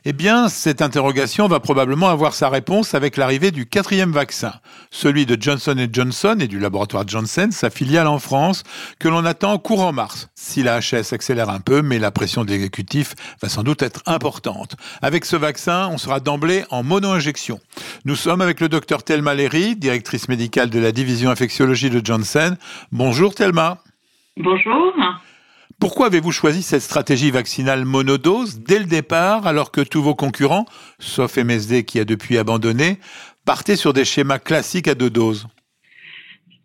Eh 0.05 0.13
bien, 0.13 0.47
cette 0.47 0.79
interrogation 0.79 1.47
va 1.47 1.59
probablement 1.59 2.09
avoir 2.09 2.35
sa 2.35 2.49
réponse 2.49 2.93
avec 2.93 3.17
l'arrivée 3.17 3.49
du 3.49 3.67
quatrième 3.67 4.11
vaccin, 4.11 4.53
celui 4.91 5.25
de 5.25 5.35
Johnson 5.41 5.75
Johnson 5.91 6.37
et 6.39 6.47
du 6.47 6.59
laboratoire 6.59 7.07
Johnson, 7.07 7.47
sa 7.49 7.71
filiale 7.71 8.05
en 8.05 8.19
France, 8.19 8.61
que 8.99 9.07
l'on 9.07 9.25
attend 9.25 9.57
courant 9.57 9.91
mars. 9.91 10.29
Si 10.35 10.61
la 10.61 10.81
HS 10.81 11.13
accélère 11.13 11.49
un 11.49 11.61
peu, 11.61 11.81
mais 11.81 11.97
la 11.97 12.11
pression 12.11 12.45
de 12.45 12.51
l'exécutif 12.51 13.15
va 13.41 13.49
sans 13.49 13.63
doute 13.63 13.81
être 13.81 14.03
importante. 14.05 14.75
Avec 15.01 15.25
ce 15.25 15.35
vaccin, 15.35 15.89
on 15.91 15.97
sera 15.97 16.19
d'emblée 16.19 16.63
en 16.69 16.83
mono-injection. 16.83 17.59
Nous 18.05 18.15
sommes 18.15 18.41
avec 18.41 18.59
le 18.59 18.69
docteur 18.69 19.01
Thelma 19.01 19.33
Léry, 19.33 19.75
directrice 19.75 20.29
médicale 20.29 20.69
de 20.69 20.79
la 20.79 20.91
division 20.91 21.31
infectiologie 21.31 21.89
de 21.89 22.05
Johnson. 22.05 22.55
Bonjour 22.91 23.33
Thelma. 23.33 23.81
Bonjour. 24.37 24.93
Pourquoi 25.79 26.07
avez-vous 26.07 26.33
choisi 26.33 26.61
cette 26.61 26.81
stratégie 26.81 27.31
vaccinale 27.31 27.85
monodose 27.85 28.59
dès 28.59 28.79
le 28.79 28.85
départ, 28.85 29.47
alors 29.47 29.71
que 29.71 29.79
tous 29.79 30.01
vos 30.01 30.13
concurrents, 30.13 30.65
sauf 30.99 31.37
MSD 31.37 31.85
qui 31.85 32.01
a 32.01 32.05
depuis 32.05 32.37
abandonné, 32.37 32.97
partaient 33.45 33.77
sur 33.77 33.93
des 33.93 34.03
schémas 34.03 34.39
classiques 34.39 34.89
à 34.89 34.95
deux 34.95 35.09
doses? 35.09 35.47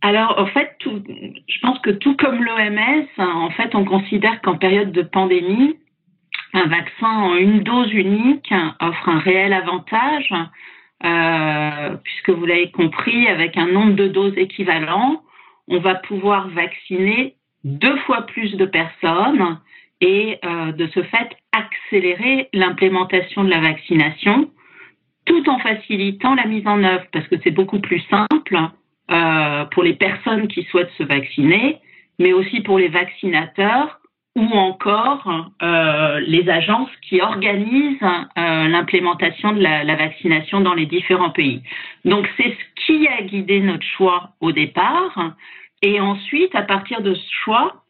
Alors, 0.03 0.35
en 0.37 0.47
fait, 0.47 0.77
je 0.85 1.61
pense 1.63 1.79
que 1.79 1.91
tout 1.91 2.17
comme 2.17 2.43
l'OMS, 2.43 3.07
en 3.19 3.51
fait, 3.51 3.77
on 3.77 3.85
considère 3.85 4.41
qu'en 4.43 4.59
période 4.59 4.91
de 4.91 5.03
pandémie, 5.03 5.77
un 6.53 6.67
vaccin 6.67 7.07
en 7.07 7.37
une 7.37 7.61
dose 7.61 7.93
unique 7.93 8.53
offre 8.81 9.09
un 9.09 9.21
réel 9.21 9.53
avantage, 9.53 10.35
euh, 11.05 11.97
puisque 12.03 12.31
vous 12.31 12.47
l'avez 12.47 12.73
compris, 12.73 13.29
avec 13.29 13.57
un 13.57 13.69
nombre 13.69 13.95
de 13.95 14.09
doses 14.09 14.37
équivalent, 14.37 15.23
on 15.69 15.79
va 15.79 15.95
pouvoir 15.95 16.49
vacciner 16.49 17.37
deux 17.65 17.97
fois 18.01 18.23
plus 18.23 18.55
de 18.57 18.67
personnes 18.67 19.59
et 20.01 20.39
euh, 20.45 20.73
de 20.73 20.87
ce 20.89 21.03
fait 21.03 21.31
accélérer 21.53 22.49
l'implémentation 22.53 23.45
de 23.45 23.51
la 23.51 23.61
vaccination 23.61 24.51
tout 25.25 25.49
en 25.49 25.59
facilitant 25.59 26.35
la 26.35 26.45
mise 26.45 26.67
en 26.67 26.85
œuvre 26.85 27.05
parce 27.11 27.27
que 27.29 27.37
c'est 27.43 27.51
beaucoup 27.51 27.81
plus 27.81 28.05
simple 28.11 28.59
euh, 29.11 29.65
pour 29.67 29.83
les 29.83 29.95
personnes 29.95 30.49
qui 30.49 30.65
souhaitent 30.65 30.93
se 30.99 31.03
vacciner, 31.03 31.79
mais 32.19 32.35
aussi 32.35 32.61
pour 32.61 32.79
les 32.79 32.89
vaccinateurs 32.89 34.01
ou 34.37 34.45
encore 34.45 35.53
euh, 35.63 36.21
les 36.27 36.49
agences 36.51 36.91
qui 37.09 37.23
organisent 37.23 38.01
l'implémentation 38.37 39.53
de 39.53 39.63
la, 39.63 39.95
vaccination 39.95 40.61
dans 40.61 40.75
les 40.75 40.87
différents 40.87 41.31
pays. 41.31 41.63
Donc 42.05 42.29
c'est 42.37 42.51
ce 42.51 42.85
qui 42.85 43.09
a 43.09 43.23
guidé 43.23 43.61
notre 43.61 43.87
choix 43.87 44.31
au 44.41 44.53
départ. 44.53 45.35
Et 45.85 46.01
ensuite, 46.01 46.55
à 46.55 46.63
partir 46.63 47.03
de 47.03 47.15
ce 47.15 47.31
choix, 47.45 47.85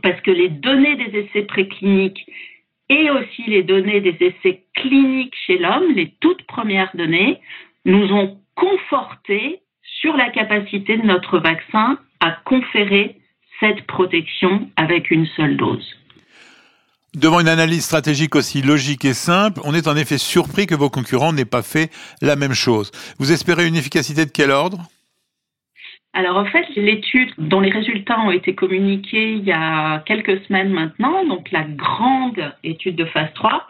parce 0.00 0.20
que 0.20 0.30
les 0.30 0.48
données 0.48 0.94
des 0.94 1.18
essais 1.18 1.42
précliniques 1.42 2.24
et 2.88 3.10
aussi 3.10 3.42
les 3.48 3.64
données 3.64 4.00
des 4.00 4.16
essais 4.20 4.62
cliniques 4.74 5.34
chez 5.44 5.58
l'homme, 5.58 5.92
les 5.92 6.14
toutes 6.20 6.46
premières 6.46 6.94
données, 6.94 7.40
nous 7.84 8.12
ont 8.12 8.38
conforté 8.54 9.60
sur 10.00 10.16
la 10.16 10.30
capacité 10.30 10.98
de 10.98 11.02
notre 11.02 11.40
vaccin 11.40 11.98
à 12.20 12.30
conférer 12.44 13.18
cette 13.58 13.84
protection 13.88 14.70
avec 14.76 15.10
une 15.10 15.26
seule 15.36 15.56
dose. 15.56 15.96
Devant 17.12 17.40
une 17.40 17.48
analyse 17.48 17.84
stratégique 17.84 18.36
aussi 18.36 18.62
logique 18.62 19.04
et 19.04 19.14
simple, 19.14 19.60
on 19.64 19.74
est 19.74 19.88
en 19.88 19.96
effet 19.96 20.18
surpris 20.18 20.66
que 20.66 20.76
vos 20.76 20.90
concurrents 20.90 21.32
n'aient 21.32 21.44
pas 21.44 21.62
fait 21.62 21.90
la 22.22 22.36
même 22.36 22.54
chose. 22.54 22.92
Vous 23.18 23.32
espérez 23.32 23.66
une 23.66 23.74
efficacité 23.74 24.26
de 24.26 24.30
quel 24.30 24.52
ordre? 24.52 24.78
Alors 26.16 26.38
en 26.38 26.46
fait, 26.46 26.66
l'étude 26.76 27.30
dont 27.36 27.60
les 27.60 27.70
résultats 27.70 28.18
ont 28.20 28.30
été 28.30 28.54
communiqués 28.54 29.34
il 29.34 29.44
y 29.44 29.52
a 29.52 29.98
quelques 30.06 30.42
semaines 30.44 30.70
maintenant, 30.70 31.26
donc 31.26 31.50
la 31.50 31.64
grande 31.64 32.54
étude 32.64 32.96
de 32.96 33.04
phase 33.04 33.30
3, 33.34 33.66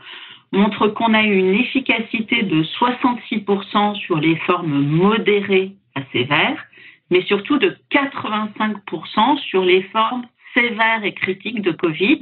montre 0.53 0.87
qu'on 0.87 1.13
a 1.13 1.25
eu 1.25 1.37
une 1.37 1.55
efficacité 1.55 2.45
de 2.45 2.63
66% 2.63 3.97
sur 3.97 4.19
les 4.21 4.37
formes 4.47 4.81
modérées 4.81 5.73
à 5.97 6.03
sévères, 6.13 6.65
mais 7.11 7.23
surtout 7.23 7.59
de 7.59 7.77
85% 7.91 9.39
sur 9.41 9.65
les 9.65 9.83
formes 9.83 10.25
sévères 10.55 11.03
et 11.03 11.15
critiques 11.15 11.63
de 11.63 11.73
Covid, 11.73 12.21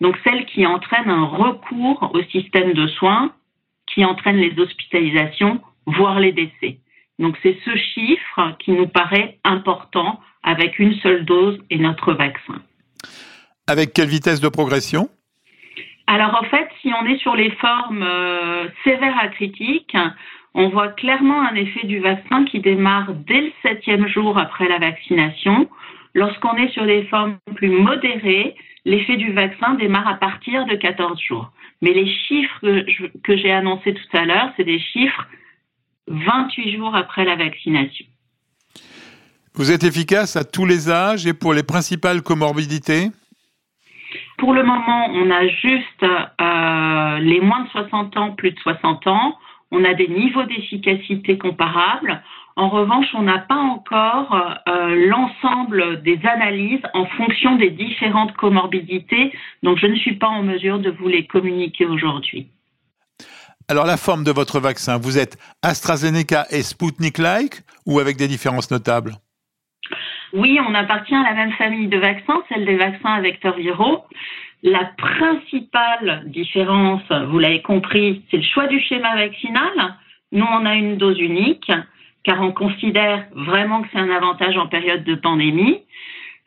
donc 0.00 0.16
celles 0.22 0.46
qui 0.46 0.66
entraînent 0.66 1.10
un 1.10 1.24
recours 1.24 2.12
au 2.14 2.22
système 2.30 2.74
de 2.74 2.86
soins, 2.86 3.32
qui 3.88 4.04
entraînent 4.04 4.36
les 4.36 4.56
hospitalisations, 4.56 5.60
voire 5.84 6.20
les 6.20 6.30
décès. 6.30 6.78
Donc 7.18 7.36
c'est 7.42 7.56
ce 7.64 7.76
chiffre 7.76 8.56
qui 8.58 8.72
nous 8.72 8.86
paraît 8.86 9.38
important 9.44 10.20
avec 10.42 10.78
une 10.78 10.94
seule 10.94 11.24
dose 11.24 11.58
et 11.70 11.78
notre 11.78 12.12
vaccin. 12.12 12.62
Avec 13.66 13.92
quelle 13.92 14.08
vitesse 14.08 14.40
de 14.40 14.48
progression? 14.48 15.08
Alors 16.06 16.40
en 16.40 16.44
fait, 16.44 16.68
si 16.80 16.90
on 16.98 17.04
est 17.06 17.18
sur 17.18 17.36
les 17.36 17.50
formes 17.52 18.02
euh, 18.02 18.66
sévères 18.84 19.18
à 19.20 19.28
critiques, 19.28 19.96
on 20.54 20.70
voit 20.70 20.88
clairement 20.88 21.42
un 21.42 21.54
effet 21.54 21.86
du 21.86 21.98
vaccin 21.98 22.44
qui 22.46 22.60
démarre 22.60 23.12
dès 23.12 23.42
le 23.42 23.52
septième 23.62 24.08
jour 24.08 24.38
après 24.38 24.68
la 24.68 24.78
vaccination. 24.78 25.68
Lorsqu'on 26.14 26.56
est 26.56 26.70
sur 26.70 26.86
des 26.86 27.04
formes 27.04 27.36
plus 27.56 27.68
modérées, 27.68 28.56
l'effet 28.84 29.16
du 29.16 29.32
vaccin 29.32 29.74
démarre 29.74 30.08
à 30.08 30.14
partir 30.14 30.64
de 30.64 30.74
14 30.74 31.20
jours. 31.20 31.52
Mais 31.82 31.92
les 31.92 32.06
chiffres 32.06 32.82
que 33.22 33.36
j'ai 33.36 33.52
annoncés 33.52 33.92
tout 33.92 34.16
à 34.16 34.24
l'heure, 34.24 34.50
c'est 34.56 34.64
des 34.64 34.80
chiffres 34.80 35.28
28 36.08 36.76
jours 36.76 36.94
après 36.94 37.24
la 37.24 37.36
vaccination. 37.36 38.06
Vous 39.54 39.72
êtes 39.72 39.82
efficace 39.82 40.36
à 40.36 40.44
tous 40.44 40.66
les 40.66 40.88
âges 40.90 41.26
et 41.26 41.34
pour 41.34 41.52
les 41.52 41.62
principales 41.62 42.22
comorbidités? 42.22 43.08
Pour 44.38 44.54
le 44.54 44.62
moment, 44.62 45.08
on 45.12 45.30
a 45.30 45.46
juste 45.48 46.04
euh, 46.04 47.18
les 47.18 47.40
moins 47.40 47.64
de 47.64 47.68
60 47.70 48.16
ans, 48.16 48.30
plus 48.32 48.52
de 48.52 48.58
60 48.60 49.06
ans. 49.08 49.36
On 49.70 49.84
a 49.84 49.94
des 49.94 50.08
niveaux 50.08 50.44
d'efficacité 50.44 51.36
comparables. 51.38 52.22
En 52.54 52.68
revanche, 52.68 53.06
on 53.14 53.22
n'a 53.22 53.38
pas 53.38 53.56
encore 53.56 54.60
euh, 54.68 55.06
l'ensemble 55.08 56.02
des 56.02 56.18
analyses 56.24 56.82
en 56.94 57.06
fonction 57.06 57.56
des 57.56 57.70
différentes 57.70 58.34
comorbidités, 58.36 59.32
donc 59.62 59.78
je 59.78 59.86
ne 59.86 59.94
suis 59.94 60.16
pas 60.16 60.28
en 60.28 60.42
mesure 60.42 60.78
de 60.78 60.90
vous 60.90 61.08
les 61.08 61.26
communiquer 61.26 61.86
aujourd'hui. 61.86 62.48
Alors 63.70 63.84
la 63.84 63.98
forme 63.98 64.24
de 64.24 64.30
votre 64.30 64.60
vaccin, 64.60 64.96
vous 64.96 65.18
êtes 65.18 65.36
AstraZeneca 65.62 66.46
et 66.50 66.62
Sputnik-like 66.62 67.60
ou 67.84 68.00
avec 68.00 68.16
des 68.16 68.26
différences 68.26 68.70
notables? 68.70 69.12
Oui, 70.32 70.58
on 70.66 70.74
appartient 70.74 71.14
à 71.14 71.22
la 71.22 71.34
même 71.34 71.52
famille 71.52 71.88
de 71.88 71.98
vaccins, 71.98 72.42
celle 72.48 72.64
des 72.64 72.76
vaccins 72.76 73.12
à 73.12 73.20
vecteurs 73.20 73.56
viraux. 73.56 74.04
La 74.62 74.90
principale 74.96 76.22
différence, 76.26 77.02
vous 77.28 77.38
l'avez 77.38 77.60
compris, 77.60 78.22
c'est 78.30 78.38
le 78.38 78.42
choix 78.42 78.68
du 78.68 78.80
schéma 78.80 79.14
vaccinal. 79.16 79.96
Nous, 80.32 80.46
on 80.50 80.64
a 80.64 80.74
une 80.74 80.96
dose 80.96 81.20
unique, 81.20 81.70
car 82.24 82.40
on 82.40 82.52
considère 82.52 83.26
vraiment 83.32 83.82
que 83.82 83.88
c'est 83.92 84.00
un 84.00 84.10
avantage 84.10 84.56
en 84.56 84.66
période 84.66 85.04
de 85.04 85.14
pandémie. 85.14 85.82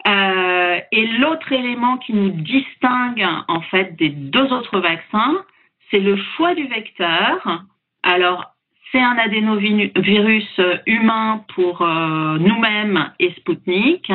Euh, 0.07 0.79
et 0.91 1.05
l'autre 1.05 1.51
élément 1.51 1.97
qui 1.97 2.13
nous 2.13 2.31
distingue 2.31 3.27
en 3.47 3.61
fait 3.61 3.95
des 3.97 4.09
deux 4.09 4.51
autres 4.51 4.79
vaccins, 4.79 5.45
c'est 5.91 5.99
le 5.99 6.15
choix 6.15 6.55
du 6.55 6.65
vecteur. 6.67 7.65
Alors, 8.01 8.55
c'est 8.91 9.01
un 9.01 9.17
adénovirus 9.17 10.59
humain 10.85 11.45
pour 11.55 11.81
euh, 11.81 12.37
nous-mêmes 12.39 13.11
et 13.19 13.31
Sputnik. 13.37 14.11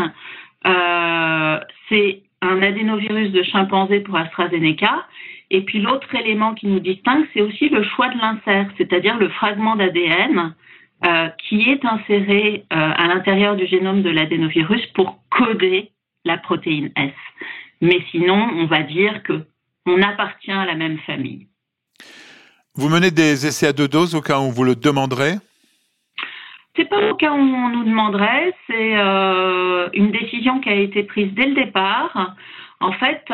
Euh, 0.67 1.61
c'est 1.89 2.23
un 2.43 2.63
adénovirus 2.63 3.31
de 3.33 3.43
chimpanzé 3.43 4.01
pour 4.01 4.17
AstraZeneca. 4.17 5.07
Et 5.51 5.63
puis 5.63 5.81
l'autre 5.81 6.13
élément 6.15 6.55
qui 6.55 6.67
nous 6.67 6.81
distingue, 6.81 7.27
c'est 7.33 7.41
aussi 7.41 7.69
le 7.69 7.83
choix 7.85 8.09
de 8.09 8.19
l'insert, 8.19 8.69
c'est-à-dire 8.77 9.17
le 9.17 9.29
fragment 9.29 9.77
d'ADN 9.77 10.55
euh, 11.05 11.29
qui 11.49 11.71
est 11.71 11.85
inséré 11.85 12.65
à 12.71 13.07
l'intérieur 13.07 13.55
du 13.55 13.67
génome 13.67 14.03
de 14.03 14.11
l'adénovirus 14.11 14.85
pour 14.95 15.21
coder 15.31 15.91
la 16.25 16.37
protéine 16.37 16.91
S. 16.97 17.13
Mais 17.81 18.01
sinon, 18.11 18.49
on 18.57 18.67
va 18.67 18.83
dire 18.83 19.23
que 19.23 19.47
on 19.87 20.03
appartient 20.03 20.51
à 20.51 20.67
la 20.67 20.75
même 20.75 20.99
famille. 21.07 21.47
Vous 22.75 22.89
menez 22.89 23.11
des 23.11 23.47
essais 23.47 23.69
à 23.69 23.73
deux 23.73 23.89
doses 23.89 24.15
au 24.15 24.21
cas 24.21 24.39
où 24.39 24.51
vous 24.51 24.65
le 24.65 24.75
demanderez? 24.75 25.37
C'est 26.77 26.85
pas 26.85 27.11
au 27.11 27.15
cas 27.15 27.33
où 27.33 27.41
on 27.41 27.71
nous 27.71 27.85
demanderait, 27.85 28.53
c'est 28.67 28.99
euh, 28.99 29.89
une 29.95 30.11
décision 30.11 30.61
qui 30.61 30.69
a 30.69 30.75
été 30.75 31.05
prise 31.05 31.33
dès 31.33 31.47
le 31.47 31.55
départ. 31.55 32.37
En 32.81 32.93
fait, 32.93 33.25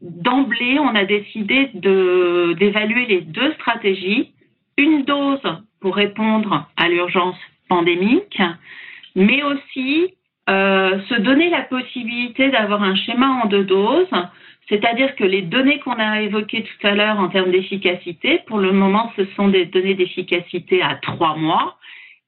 d'emblée, 0.00 0.78
on 0.78 0.94
a 0.94 1.04
décidé 1.04 1.70
d'évaluer 1.74 3.04
les 3.06 3.20
deux 3.20 3.52
stratégies. 3.54 4.32
Une 4.78 5.04
dose 5.04 5.42
pour 5.80 5.94
répondre 5.94 6.66
à 6.78 6.88
l'urgence 6.88 7.36
pandémique, 7.68 8.40
mais 9.14 9.42
aussi 9.42 10.14
euh, 10.48 11.00
se 11.08 11.20
donner 11.20 11.50
la 11.50 11.62
possibilité 11.62 12.50
d'avoir 12.50 12.82
un 12.82 12.94
schéma 12.94 13.42
en 13.42 13.46
deux 13.46 13.64
doses 13.64 14.08
c'est-à-dire 14.68 15.14
que 15.14 15.24
les 15.24 15.42
données 15.42 15.78
qu'on 15.80 15.92
a 15.98 16.22
évoquées 16.22 16.64
tout 16.64 16.86
à 16.86 16.94
l'heure 16.94 17.20
en 17.20 17.28
termes 17.28 17.52
d'efficacité, 17.52 18.40
pour 18.46 18.58
le 18.58 18.72
moment, 18.72 19.12
ce 19.16 19.24
sont 19.36 19.48
des 19.48 19.66
données 19.66 19.94
d'efficacité 19.94 20.82
à 20.82 20.96
trois 20.96 21.36
mois. 21.36 21.76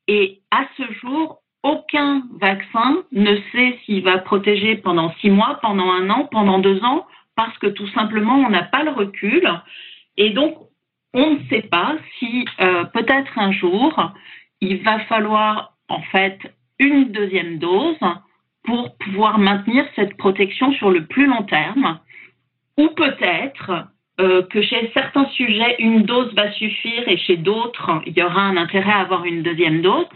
Et 0.07 0.41
à 0.51 0.65
ce 0.77 0.85
jour, 1.01 1.41
aucun 1.65 2.23
vaccin 2.41 3.03
ne 3.11 3.37
sait 3.53 3.79
s'il 3.85 4.05
va 4.05 4.19
protéger 4.19 4.77
pendant 4.77 5.13
six 5.21 5.31
mois, 5.31 5.59
pendant 5.61 5.91
un 5.91 6.09
an, 6.11 6.29
pendant 6.31 6.61
deux 6.61 6.83
ans, 6.85 7.07
parce 7.35 7.57
que 7.59 7.67
tout 7.67 7.89
simplement, 7.89 8.37
on 8.37 8.51
n'a 8.51 8.63
pas 8.63 8.85
le 8.85 8.91
recul. 8.91 9.43
Et 10.17 10.31
donc, 10.31 10.57
on 11.15 11.35
ne 11.35 11.39
sait 11.51 11.63
pas 11.63 11.97
si 12.19 12.45
euh, 12.61 12.85
peut-être 12.85 13.39
un 13.39 13.51
jour, 13.51 14.13
il 14.61 14.83
va 14.83 15.01
falloir 15.01 15.73
en 15.89 16.03
fait 16.03 16.39
une 16.79 17.11
deuxième 17.11 17.59
dose 17.59 17.99
pour 18.65 18.97
pouvoir 18.99 19.39
maintenir 19.39 19.85
cette 19.97 20.17
protection 20.17 20.73
sur 20.73 20.91
le 20.91 21.07
plus 21.07 21.27
long 21.27 21.43
terme. 21.43 21.99
Ou 22.79 22.89
peut-être 22.89 23.89
euh, 24.21 24.43
que 24.45 24.63
chez 24.63 24.91
certains 24.95 25.27
sujets, 25.31 25.77
une 25.79 26.03
dose 26.03 26.33
va 26.35 26.51
suffire 26.53 27.07
et 27.07 27.19
chez 27.19 27.37
d'autres, 27.37 28.03
il 28.07 28.17
y 28.17 28.23
aura 28.23 28.41
un 28.41 28.57
intérêt 28.57 28.93
à 28.93 29.01
avoir 29.01 29.25
une 29.25 29.43
deuxième 29.43 29.83
dose. 29.83 30.07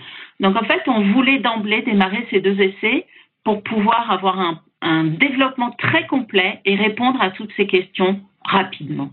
Donc 0.40 0.56
en 0.56 0.64
fait, 0.64 0.82
on 0.86 1.12
voulait 1.12 1.40
d'emblée 1.40 1.82
démarrer 1.82 2.26
ces 2.30 2.40
deux 2.40 2.58
essais 2.60 3.06
pour 3.44 3.62
pouvoir 3.62 4.10
avoir 4.10 4.40
un, 4.40 4.60
un 4.80 5.04
développement 5.04 5.70
très 5.72 6.06
complet 6.06 6.60
et 6.64 6.74
répondre 6.74 7.20
à 7.20 7.30
toutes 7.30 7.52
ces 7.56 7.66
questions 7.66 8.20
rapidement. 8.44 9.10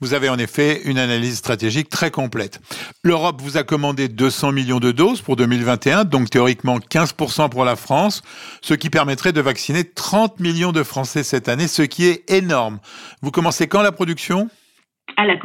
Vous 0.00 0.14
avez 0.14 0.28
en 0.28 0.38
effet 0.38 0.80
une 0.84 0.98
analyse 0.98 1.36
stratégique 1.36 1.88
très 1.88 2.10
complète. 2.10 2.60
L'Europe 3.04 3.40
vous 3.40 3.56
a 3.56 3.62
commandé 3.62 4.08
200 4.08 4.52
millions 4.52 4.80
de 4.80 4.92
doses 4.92 5.22
pour 5.22 5.36
2021, 5.36 6.04
donc 6.04 6.30
théoriquement 6.30 6.78
15% 6.78 7.50
pour 7.50 7.64
la 7.64 7.76
France, 7.76 8.22
ce 8.62 8.74
qui 8.74 8.90
permettrait 8.90 9.32
de 9.32 9.40
vacciner 9.40 9.84
30 9.84 10.40
millions 10.40 10.72
de 10.72 10.82
Français 10.82 11.22
cette 11.22 11.48
année, 11.48 11.68
ce 11.68 11.82
qui 11.82 12.06
est 12.06 12.30
énorme. 12.30 12.78
Vous 13.22 13.30
commencez 13.30 13.68
quand 13.68 13.82
la 13.82 13.92
production? 13.92 14.48
Ah, 15.16 15.26
la, 15.26 15.36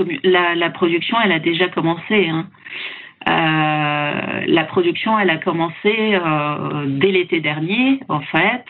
production, 0.69 1.17
elle 1.23 1.31
a 1.31 1.39
déjà 1.39 1.67
commencé. 1.69 2.27
Hein. 2.29 2.47
Euh, 3.27 4.41
la 4.47 4.63
production, 4.63 5.19
elle 5.19 5.29
a 5.29 5.37
commencé 5.37 5.75
euh, 5.85 6.85
dès 6.87 7.11
l'été 7.11 7.41
dernier, 7.41 7.99
en 8.07 8.21
fait. 8.21 8.65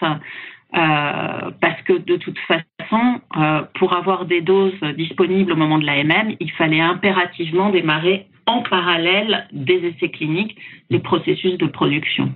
Euh, 0.77 1.51
parce 1.59 1.81
que 1.83 1.93
de 1.93 2.17
toute 2.17 2.37
façon, 2.39 3.19
euh, 3.35 3.63
pour 3.79 3.93
avoir 3.93 4.25
des 4.25 4.41
doses 4.41 4.79
disponibles 4.95 5.53
au 5.53 5.55
moment 5.55 5.79
de 5.79 5.85
l'AMM, 5.85 6.35
il 6.39 6.51
fallait 6.51 6.81
impérativement 6.81 7.71
démarrer 7.71 8.27
en 8.45 8.61
parallèle 8.61 9.47
des 9.51 9.77
essais 9.87 10.09
cliniques 10.09 10.55
les 10.91 10.99
processus 10.99 11.57
de 11.57 11.65
production. 11.65 12.31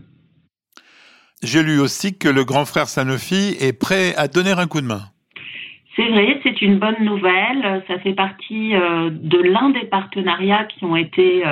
J'ai 1.44 1.62
lu 1.62 1.80
aussi 1.80 2.18
que 2.18 2.30
le 2.30 2.44
grand 2.44 2.66
frère 2.66 2.88
Sanofi 2.88 3.56
est 3.60 3.78
prêt 3.78 4.16
à 4.16 4.28
donner 4.28 4.52
un 4.52 4.66
coup 4.66 4.82
de 4.82 4.88
main. 4.88 5.02
C'est 5.96 6.08
vrai, 6.08 6.40
c'est 6.42 6.62
une 6.64 6.80
bonne 6.80 7.04
nouvelle. 7.04 7.84
Ça 7.88 8.00
fait 8.00 8.14
partie 8.14 8.74
euh, 8.74 9.12
de 9.12 9.38
l'un 9.38 9.70
des 9.70 9.86
partenariats 9.86 10.66
qui 10.66 10.84
ont 10.84 10.96
été 10.96 11.44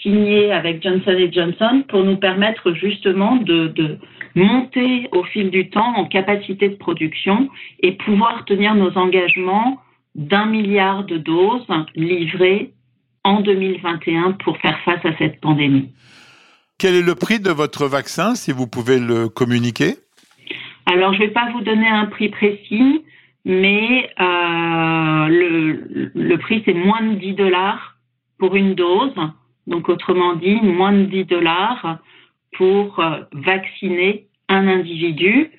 signés 0.00 0.52
avec 0.52 0.82
Johnson 0.82 1.16
Johnson 1.32 1.82
pour 1.88 2.04
nous 2.04 2.18
permettre 2.18 2.72
justement 2.74 3.36
de, 3.36 3.68
de 3.68 3.98
monter 4.34 5.08
au 5.12 5.24
fil 5.24 5.50
du 5.50 5.70
temps 5.70 5.96
en 5.96 6.06
capacité 6.06 6.68
de 6.68 6.76
production 6.76 7.48
et 7.80 7.92
pouvoir 7.92 8.44
tenir 8.44 8.74
nos 8.74 8.96
engagements 8.96 9.80
d'un 10.14 10.46
milliard 10.46 11.04
de 11.04 11.18
doses 11.18 11.66
livrées 11.94 12.72
en 13.24 13.40
2021 13.40 14.32
pour 14.32 14.58
faire 14.58 14.78
face 14.84 15.04
à 15.04 15.16
cette 15.16 15.40
pandémie. 15.40 15.90
Quel 16.78 16.94
est 16.94 17.02
le 17.02 17.14
prix 17.14 17.40
de 17.40 17.50
votre 17.50 17.86
vaccin, 17.86 18.34
si 18.34 18.52
vous 18.52 18.66
pouvez 18.66 18.98
le 18.98 19.28
communiquer? 19.28 19.94
Alors, 20.86 21.14
je 21.14 21.22
ne 21.22 21.26
vais 21.26 21.32
pas 21.32 21.50
vous 21.52 21.62
donner 21.62 21.88
un 21.88 22.06
prix 22.06 22.28
précis, 22.28 23.04
mais 23.44 24.10
euh, 24.20 25.28
le, 25.28 26.10
le 26.14 26.36
prix 26.38 26.62
c'est 26.64 26.74
moins 26.74 27.02
de 27.02 27.14
10 27.14 27.34
dollars 27.34 27.96
pour 28.38 28.56
une 28.56 28.74
dose. 28.74 29.14
Donc 29.66 29.88
autrement 29.88 30.34
dit, 30.34 30.60
moins 30.62 30.92
de 30.92 31.04
10 31.04 31.24
dollars 31.24 31.98
pour 32.56 32.98
euh, 32.98 33.20
vacciner 33.32 34.26
un 34.48 34.68
individu. 34.68 35.50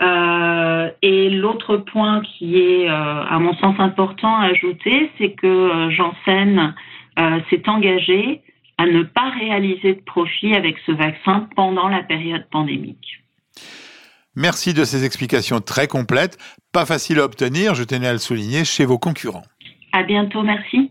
Euh, 0.00 0.90
et 1.02 1.28
l'autre 1.28 1.76
point 1.76 2.22
qui 2.22 2.58
est, 2.58 2.88
euh, 2.88 3.24
à 3.24 3.38
mon 3.38 3.54
sens, 3.56 3.74
important 3.78 4.34
à 4.36 4.46
ajouter, 4.46 5.10
c'est 5.18 5.32
que 5.32 5.46
euh, 5.46 5.90
Janssen 5.90 6.74
s'est 7.50 7.68
engagé 7.68 8.40
à 8.78 8.86
ne 8.86 9.02
pas 9.02 9.28
réaliser 9.38 9.92
de 9.92 10.00
profit 10.00 10.54
avec 10.54 10.78
ce 10.86 10.92
vaccin 10.92 11.50
pendant 11.54 11.86
la 11.86 12.02
période 12.02 12.46
pandémique. 12.50 13.22
Merci 14.34 14.72
de 14.72 14.84
ces 14.84 15.04
explications 15.04 15.60
très 15.60 15.86
complètes, 15.86 16.38
pas 16.72 16.86
faciles 16.86 17.18
à 17.18 17.24
obtenir, 17.24 17.74
je 17.74 17.84
tenais 17.84 18.06
à 18.06 18.12
le 18.12 18.18
souligner, 18.18 18.64
chez 18.64 18.86
vos 18.86 18.96
concurrents. 18.96 19.44
À 19.92 20.02
bientôt, 20.02 20.42
merci. 20.42 20.89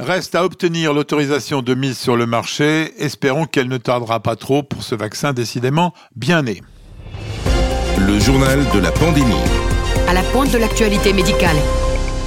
Reste 0.00 0.34
à 0.34 0.44
obtenir 0.44 0.92
l'autorisation 0.92 1.62
de 1.62 1.72
mise 1.74 1.96
sur 1.96 2.16
le 2.16 2.26
marché. 2.26 2.92
Espérons 2.98 3.46
qu'elle 3.46 3.68
ne 3.68 3.78
tardera 3.78 4.18
pas 4.18 4.34
trop 4.34 4.64
pour 4.64 4.82
ce 4.82 4.96
vaccin 4.96 5.32
décidément 5.32 5.94
bien 6.16 6.42
né. 6.42 6.62
Le 7.98 8.18
journal 8.18 8.58
de 8.74 8.80
la 8.80 8.90
pandémie. 8.90 9.34
À 10.08 10.12
la 10.12 10.22
pointe 10.24 10.52
de 10.52 10.58
l'actualité 10.58 11.12
médicale. 11.12 11.56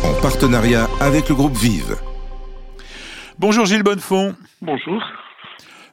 En 0.06 0.14
partenariat 0.22 0.88
avec 1.02 1.28
le 1.28 1.36
groupe 1.36 1.58
Vive. 1.58 1.98
Bonjour 3.38 3.66
Gilles 3.66 3.84
Bonnefond. 3.84 4.34
Bonjour. 4.62 5.04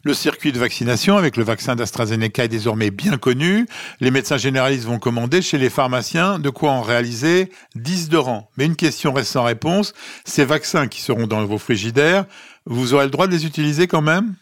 Le 0.06 0.12
circuit 0.12 0.52
de 0.52 0.58
vaccination 0.58 1.16
avec 1.16 1.38
le 1.38 1.44
vaccin 1.44 1.76
d'AstraZeneca 1.76 2.44
est 2.44 2.48
désormais 2.48 2.90
bien 2.90 3.16
connu. 3.16 3.66
Les 4.00 4.10
médecins 4.10 4.36
généralistes 4.36 4.86
vont 4.86 4.98
commander 4.98 5.40
chez 5.40 5.56
les 5.56 5.70
pharmaciens 5.70 6.38
de 6.38 6.50
quoi 6.50 6.72
en 6.72 6.82
réaliser 6.82 7.48
10 7.74 8.10
de 8.10 8.18
rang. 8.18 8.50
Mais 8.58 8.66
une 8.66 8.76
question 8.76 9.14
reste 9.14 9.32
sans 9.32 9.44
réponse. 9.44 9.94
Ces 10.26 10.44
vaccins 10.44 10.88
qui 10.88 11.00
seront 11.00 11.26
dans 11.26 11.42
vos 11.46 11.56
frigidaires, 11.56 12.26
vous 12.66 12.92
aurez 12.92 13.06
le 13.06 13.10
droit 13.10 13.26
de 13.26 13.32
les 13.32 13.46
utiliser 13.46 13.86
quand 13.86 14.02
même? 14.02 14.34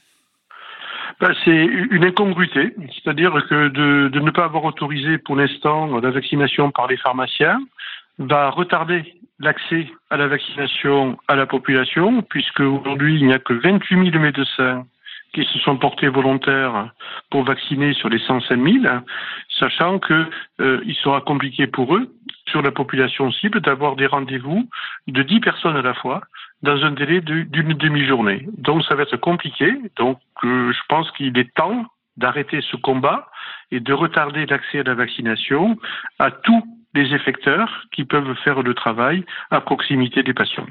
Ben, 1.20 1.32
c'est 1.44 1.64
une 1.92 2.04
incongruité, 2.04 2.74
c'est-à-dire 2.92 3.32
que 3.48 3.68
de, 3.68 4.08
de, 4.08 4.18
ne 4.18 4.32
pas 4.32 4.46
avoir 4.46 4.64
autorisé 4.64 5.18
pour 5.18 5.36
l'instant 5.36 6.00
la 6.00 6.10
vaccination 6.10 6.72
par 6.72 6.88
les 6.88 6.96
pharmaciens 6.96 7.60
va 8.18 8.50
retarder 8.50 9.14
l'accès 9.38 9.86
à 10.10 10.16
la 10.16 10.26
vaccination 10.26 11.18
à 11.28 11.36
la 11.36 11.46
population, 11.46 12.22
puisque 12.22 12.58
aujourd'hui 12.58 13.20
il 13.20 13.26
n'y 13.26 13.32
a 13.32 13.38
que 13.38 13.52
28 13.54 14.10
000 14.10 14.18
médecins 14.18 14.84
qui 15.32 15.44
se 15.44 15.58
sont 15.60 15.76
portés 15.76 16.08
volontaires 16.08 16.92
pour 17.30 17.44
vacciner 17.44 17.94
sur 17.94 18.08
les 18.08 18.18
105 18.18 18.56
000, 18.62 18.84
sachant 19.58 19.98
que 19.98 20.28
euh, 20.60 20.82
il 20.84 20.94
sera 20.96 21.20
compliqué 21.22 21.66
pour 21.66 21.96
eux, 21.96 22.14
sur 22.48 22.62
la 22.62 22.70
population 22.70 23.32
cible, 23.32 23.60
d'avoir 23.60 23.96
des 23.96 24.06
rendez-vous 24.06 24.68
de 25.06 25.22
10 25.22 25.40
personnes 25.40 25.76
à 25.76 25.82
la 25.82 25.94
fois 25.94 26.20
dans 26.62 26.84
un 26.84 26.92
délai 26.92 27.20
d'une 27.20 27.72
demi-journée. 27.72 28.46
Donc 28.58 28.84
ça 28.84 28.94
va 28.94 29.02
être 29.02 29.16
compliqué. 29.16 29.72
Donc 29.96 30.18
euh, 30.44 30.72
je 30.72 30.80
pense 30.88 31.10
qu'il 31.12 31.36
est 31.38 31.52
temps 31.54 31.86
d'arrêter 32.16 32.60
ce 32.70 32.76
combat 32.76 33.28
et 33.70 33.80
de 33.80 33.92
retarder 33.92 34.46
l'accès 34.46 34.80
à 34.80 34.82
la 34.82 34.94
vaccination 34.94 35.78
à 36.18 36.30
tous 36.30 36.62
les 36.94 37.14
effecteurs 37.14 37.86
qui 37.92 38.04
peuvent 38.04 38.34
faire 38.44 38.62
le 38.62 38.74
travail 38.74 39.24
à 39.50 39.60
proximité 39.62 40.22
des 40.22 40.34
patients. 40.34 40.66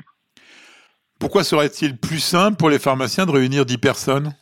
Pourquoi 1.19 1.43
serait-il 1.43 1.97
plus 1.97 2.19
simple 2.19 2.57
pour 2.57 2.69
les 2.69 2.79
pharmaciens 2.79 3.25
de 3.25 3.31
réunir 3.31 3.65
10 3.65 3.77
personnes? 3.79 4.33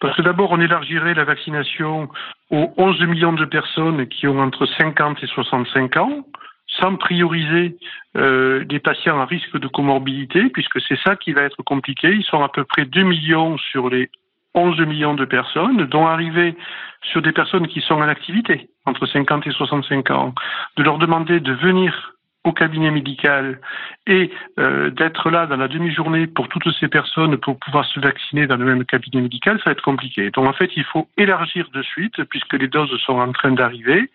Parce 0.00 0.16
que 0.16 0.22
d'abord, 0.22 0.52
on 0.52 0.60
élargirait 0.60 1.14
la 1.14 1.24
vaccination 1.24 2.08
aux 2.50 2.72
11 2.76 3.00
millions 3.02 3.32
de 3.32 3.44
personnes 3.44 4.06
qui 4.06 4.26
ont 4.28 4.40
entre 4.40 4.66
50 4.66 5.22
et 5.22 5.26
65 5.26 5.96
ans, 5.96 6.24
sans 6.68 6.96
prioriser 6.96 7.76
euh, 8.16 8.64
des 8.64 8.78
patients 8.78 9.20
à 9.20 9.24
risque 9.24 9.58
de 9.58 9.66
comorbidité, 9.66 10.50
puisque 10.50 10.80
c'est 10.82 10.98
ça 11.00 11.16
qui 11.16 11.32
va 11.32 11.42
être 11.42 11.62
compliqué. 11.62 12.12
Ils 12.12 12.24
sont 12.24 12.42
à 12.42 12.48
peu 12.48 12.64
près 12.64 12.84
2 12.84 13.02
millions 13.02 13.58
sur 13.58 13.88
les 13.88 14.10
11 14.54 14.80
millions 14.80 15.14
de 15.14 15.24
personnes, 15.24 15.84
dont 15.86 16.06
arriver 16.06 16.54
sur 17.02 17.22
des 17.22 17.32
personnes 17.32 17.66
qui 17.66 17.80
sont 17.80 17.94
en 17.94 18.08
activité, 18.08 18.68
entre 18.86 19.06
50 19.06 19.46
et 19.46 19.50
65 19.50 20.10
ans, 20.10 20.34
de 20.76 20.82
leur 20.82 20.98
demander 20.98 21.40
de 21.40 21.52
venir 21.52 22.14
au 22.44 22.52
cabinet 22.52 22.90
médical 22.90 23.60
et 24.06 24.30
euh, 24.58 24.90
d'être 24.90 25.30
là 25.30 25.46
dans 25.46 25.56
la 25.56 25.68
demi-journée 25.68 26.26
pour 26.26 26.48
toutes 26.48 26.70
ces 26.78 26.88
personnes 26.88 27.36
pour 27.36 27.58
pouvoir 27.58 27.84
se 27.84 28.00
vacciner 28.00 28.46
dans 28.46 28.56
le 28.56 28.64
même 28.64 28.84
cabinet 28.84 29.20
médical, 29.20 29.58
ça 29.58 29.64
va 29.66 29.72
être 29.72 29.82
compliqué. 29.82 30.30
Donc 30.30 30.46
en 30.46 30.52
fait, 30.52 30.70
il 30.76 30.84
faut 30.84 31.08
élargir 31.16 31.68
de 31.72 31.82
suite 31.82 32.22
puisque 32.24 32.54
les 32.54 32.68
doses 32.68 32.96
sont 33.04 33.18
en 33.18 33.32
train 33.32 33.52
d'arriver 33.52 34.10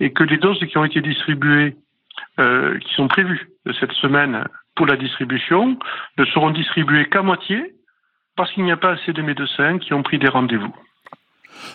et 0.00 0.12
que 0.12 0.24
les 0.24 0.36
doses 0.36 0.60
qui 0.60 0.76
ont 0.78 0.84
été 0.84 1.00
distribuées, 1.00 1.76
euh, 2.38 2.78
qui 2.78 2.94
sont 2.94 3.08
prévues 3.08 3.48
cette 3.80 3.92
semaine 3.92 4.44
pour 4.74 4.86
la 4.86 4.96
distribution, 4.96 5.78
ne 6.18 6.24
seront 6.26 6.50
distribuées 6.50 7.08
qu'à 7.08 7.22
moitié 7.22 7.72
parce 8.36 8.52
qu'il 8.52 8.64
n'y 8.64 8.72
a 8.72 8.76
pas 8.76 8.92
assez 8.92 9.12
de 9.14 9.22
médecins 9.22 9.78
qui 9.78 9.94
ont 9.94 10.02
pris 10.02 10.18
des 10.18 10.28
rendez-vous. 10.28 10.74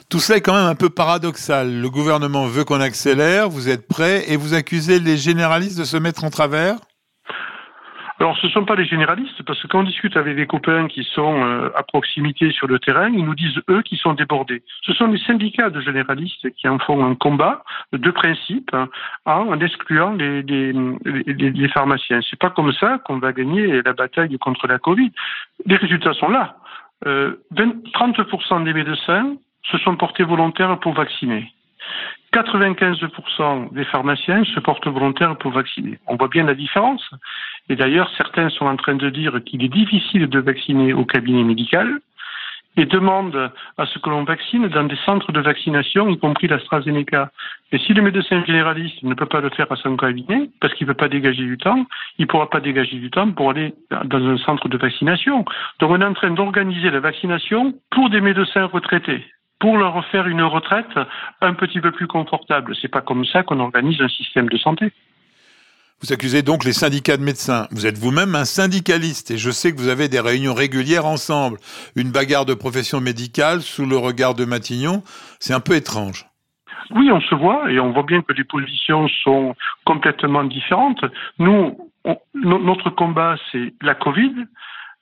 Tout 0.09 0.19
cela 0.19 0.37
est 0.37 0.41
quand 0.41 0.55
même 0.55 0.65
un 0.65 0.75
peu 0.75 0.89
paradoxal. 0.89 1.81
Le 1.81 1.89
gouvernement 1.89 2.45
veut 2.45 2.63
qu'on 2.63 2.81
accélère, 2.81 3.49
vous 3.49 3.69
êtes 3.69 3.87
prêts 3.87 4.23
et 4.27 4.37
vous 4.37 4.53
accusez 4.53 4.99
les 4.99 5.17
généralistes 5.17 5.79
de 5.79 5.83
se 5.83 5.97
mettre 5.97 6.23
en 6.23 6.29
travers? 6.29 6.75
Alors, 8.21 8.37
ce 8.37 8.45
ne 8.45 8.51
sont 8.51 8.65
pas 8.65 8.75
les 8.75 8.85
généralistes, 8.85 9.41
parce 9.47 9.59
que 9.59 9.65
quand 9.65 9.79
on 9.79 9.83
discute 9.83 10.15
avec 10.15 10.35
des 10.35 10.45
copains 10.45 10.87
qui 10.87 11.03
sont 11.03 11.43
euh, 11.43 11.71
à 11.75 11.81
proximité 11.81 12.51
sur 12.51 12.67
le 12.67 12.77
terrain, 12.77 13.09
ils 13.09 13.25
nous 13.25 13.33
disent, 13.33 13.59
eux, 13.67 13.81
qu'ils 13.81 13.97
sont 13.97 14.13
débordés. 14.13 14.61
Ce 14.83 14.93
sont 14.93 15.07
les 15.07 15.17
syndicats 15.17 15.71
de 15.71 15.81
généralistes 15.81 16.51
qui 16.51 16.67
en 16.67 16.77
font 16.77 17.03
un 17.03 17.15
combat 17.15 17.63
de 17.93 18.11
principe 18.11 18.69
hein, 18.73 18.89
en 19.25 19.59
excluant 19.59 20.13
les, 20.13 20.43
les, 20.43 20.71
les, 21.03 21.49
les 21.49 21.67
pharmaciens. 21.69 22.19
C'est 22.29 22.37
pas 22.37 22.51
comme 22.51 22.71
ça 22.73 22.99
qu'on 23.05 23.17
va 23.17 23.33
gagner 23.33 23.81
la 23.81 23.93
bataille 23.93 24.37
contre 24.37 24.67
la 24.67 24.77
Covid. 24.77 25.11
Les 25.65 25.77
résultats 25.77 26.13
sont 26.13 26.29
là. 26.29 26.57
Euh, 27.07 27.43
20, 27.57 27.85
30% 27.91 28.63
des 28.65 28.73
médecins 28.73 29.35
se 29.63 29.77
sont 29.79 29.95
portés 29.95 30.23
volontaires 30.23 30.79
pour 30.79 30.93
vacciner. 30.93 31.51
95% 32.33 33.73
des 33.73 33.83
pharmaciens 33.85 34.43
se 34.45 34.59
portent 34.59 34.87
volontaires 34.87 35.37
pour 35.37 35.51
vacciner. 35.51 35.99
On 36.07 36.15
voit 36.15 36.29
bien 36.29 36.45
la 36.45 36.55
différence. 36.55 37.09
Et 37.69 37.75
d'ailleurs, 37.75 38.09
certains 38.15 38.49
sont 38.49 38.65
en 38.65 38.77
train 38.77 38.95
de 38.95 39.09
dire 39.09 39.39
qu'il 39.45 39.63
est 39.63 39.69
difficile 39.69 40.27
de 40.27 40.39
vacciner 40.39 40.93
au 40.93 41.03
cabinet 41.03 41.43
médical 41.43 41.99
et 42.77 42.85
demandent 42.85 43.51
à 43.77 43.85
ce 43.85 43.99
que 43.99 44.09
l'on 44.09 44.23
vaccine 44.23 44.69
dans 44.69 44.85
des 44.85 44.95
centres 45.05 45.33
de 45.33 45.41
vaccination, 45.41 46.07
y 46.07 46.17
compris 46.17 46.47
l'AstraZeneca. 46.47 47.29
Et 47.73 47.79
si 47.79 47.93
le 47.93 48.01
médecin 48.01 48.45
généraliste 48.45 49.03
ne 49.03 49.13
peut 49.13 49.25
pas 49.25 49.41
le 49.41 49.49
faire 49.49 49.69
à 49.69 49.75
son 49.75 49.97
cabinet, 49.97 50.49
parce 50.61 50.73
qu'il 50.75 50.87
ne 50.87 50.93
peut 50.93 50.97
pas 50.97 51.09
dégager 51.09 51.43
du 51.43 51.57
temps, 51.57 51.85
il 52.17 52.23
ne 52.23 52.27
pourra 52.27 52.49
pas 52.49 52.61
dégager 52.61 52.97
du 52.97 53.11
temps 53.11 53.29
pour 53.31 53.49
aller 53.49 53.73
dans 54.05 54.25
un 54.25 54.37
centre 54.37 54.69
de 54.69 54.77
vaccination. 54.77 55.43
Donc 55.79 55.91
on 55.91 55.99
est 55.99 56.05
en 56.05 56.13
train 56.13 56.31
d'organiser 56.31 56.89
la 56.91 57.01
vaccination 57.01 57.73
pour 57.89 58.09
des 58.09 58.21
médecins 58.21 58.65
retraités 58.65 59.25
pour 59.61 59.77
leur 59.77 60.03
faire 60.07 60.27
une 60.27 60.41
retraite 60.41 60.99
un 61.39 61.53
petit 61.53 61.79
peu 61.79 61.91
plus 61.91 62.07
confortable. 62.07 62.75
C'est 62.81 62.89
pas 62.89 63.01
comme 63.01 63.23
ça 63.25 63.43
qu'on 63.43 63.59
organise 63.59 64.01
un 64.01 64.09
système 64.09 64.49
de 64.49 64.57
santé. 64.57 64.91
Vous 66.01 66.11
accusez 66.11 66.41
donc 66.41 66.65
les 66.65 66.73
syndicats 66.73 67.15
de 67.15 67.21
médecins. 67.21 67.67
Vous 67.69 67.85
êtes 67.85 67.99
vous-même 67.99 68.33
un 68.33 68.43
syndicaliste 68.43 69.29
et 69.29 69.37
je 69.37 69.51
sais 69.51 69.71
que 69.71 69.77
vous 69.77 69.87
avez 69.87 70.09
des 70.09 70.19
réunions 70.19 70.55
régulières 70.55 71.05
ensemble. 71.05 71.59
Une 71.95 72.11
bagarre 72.11 72.45
de 72.45 72.55
profession 72.55 72.99
médicale 72.99 73.61
sous 73.61 73.85
le 73.85 73.97
regard 73.97 74.33
de 74.33 74.45
Matignon, 74.45 75.03
c'est 75.39 75.53
un 75.53 75.59
peu 75.59 75.75
étrange. 75.75 76.25
Oui, 76.95 77.11
on 77.11 77.21
se 77.21 77.35
voit 77.35 77.71
et 77.71 77.79
on 77.79 77.91
voit 77.91 78.03
bien 78.03 78.23
que 78.23 78.33
les 78.33 78.43
positions 78.43 79.07
sont 79.23 79.55
complètement 79.85 80.43
différentes. 80.43 81.05
Nous, 81.37 81.77
notre 82.33 82.89
combat, 82.89 83.35
c'est 83.51 83.75
la 83.83 83.93
Covid. 83.93 84.33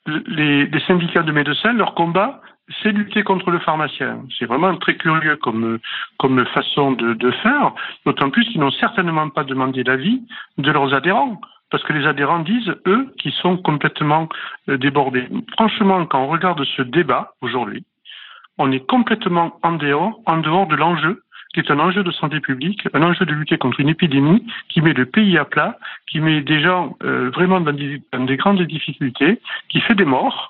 Les, 0.06 0.66
les 0.66 0.80
syndicats 0.86 1.22
de 1.22 1.32
médecins, 1.32 1.72
leur 1.72 1.94
combat, 1.94 2.42
c'est 2.82 2.92
lutter 2.92 3.22
contre 3.22 3.50
le 3.50 3.58
pharmacien. 3.58 4.22
C'est 4.38 4.46
vraiment 4.46 4.76
très 4.76 4.96
curieux 4.96 5.36
comme, 5.36 5.78
comme 6.18 6.44
façon 6.46 6.92
de, 6.92 7.14
de 7.14 7.30
faire, 7.30 7.72
d'autant 8.06 8.30
plus 8.30 8.44
qu'ils 8.46 8.60
n'ont 8.60 8.70
certainement 8.70 9.28
pas 9.28 9.44
demandé 9.44 9.82
l'avis 9.82 10.22
de 10.58 10.70
leurs 10.70 10.94
adhérents. 10.94 11.40
Parce 11.70 11.84
que 11.84 11.92
les 11.92 12.06
adhérents 12.06 12.40
disent, 12.40 12.74
eux, 12.86 13.12
qu'ils 13.18 13.32
sont 13.32 13.56
complètement 13.56 14.28
euh, 14.68 14.76
débordés. 14.76 15.28
Franchement, 15.52 16.04
quand 16.04 16.20
on 16.20 16.26
regarde 16.26 16.64
ce 16.64 16.82
débat 16.82 17.34
aujourd'hui, 17.42 17.84
on 18.58 18.72
est 18.72 18.84
complètement 18.86 19.58
en 19.62 19.72
dehors, 19.72 20.20
en 20.26 20.38
dehors 20.38 20.66
de 20.66 20.74
l'enjeu 20.74 21.22
qui 21.52 21.60
est 21.60 21.70
un 21.70 21.80
enjeu 21.80 22.04
de 22.04 22.12
santé 22.12 22.40
publique, 22.40 22.86
un 22.94 23.02
enjeu 23.02 23.24
de 23.24 23.32
lutter 23.32 23.58
contre 23.58 23.80
une 23.80 23.88
épidémie 23.88 24.46
qui 24.68 24.80
met 24.80 24.92
le 24.92 25.06
pays 25.06 25.36
à 25.36 25.44
plat, 25.44 25.78
qui 26.06 26.20
met 26.20 26.42
des 26.42 26.60
gens 26.60 26.96
euh, 27.02 27.30
vraiment 27.30 27.60
dans 27.60 27.72
des, 27.72 28.00
dans 28.12 28.24
des 28.24 28.36
grandes 28.36 28.62
difficultés, 28.62 29.40
qui 29.68 29.80
fait 29.80 29.96
des 29.96 30.04
morts, 30.04 30.49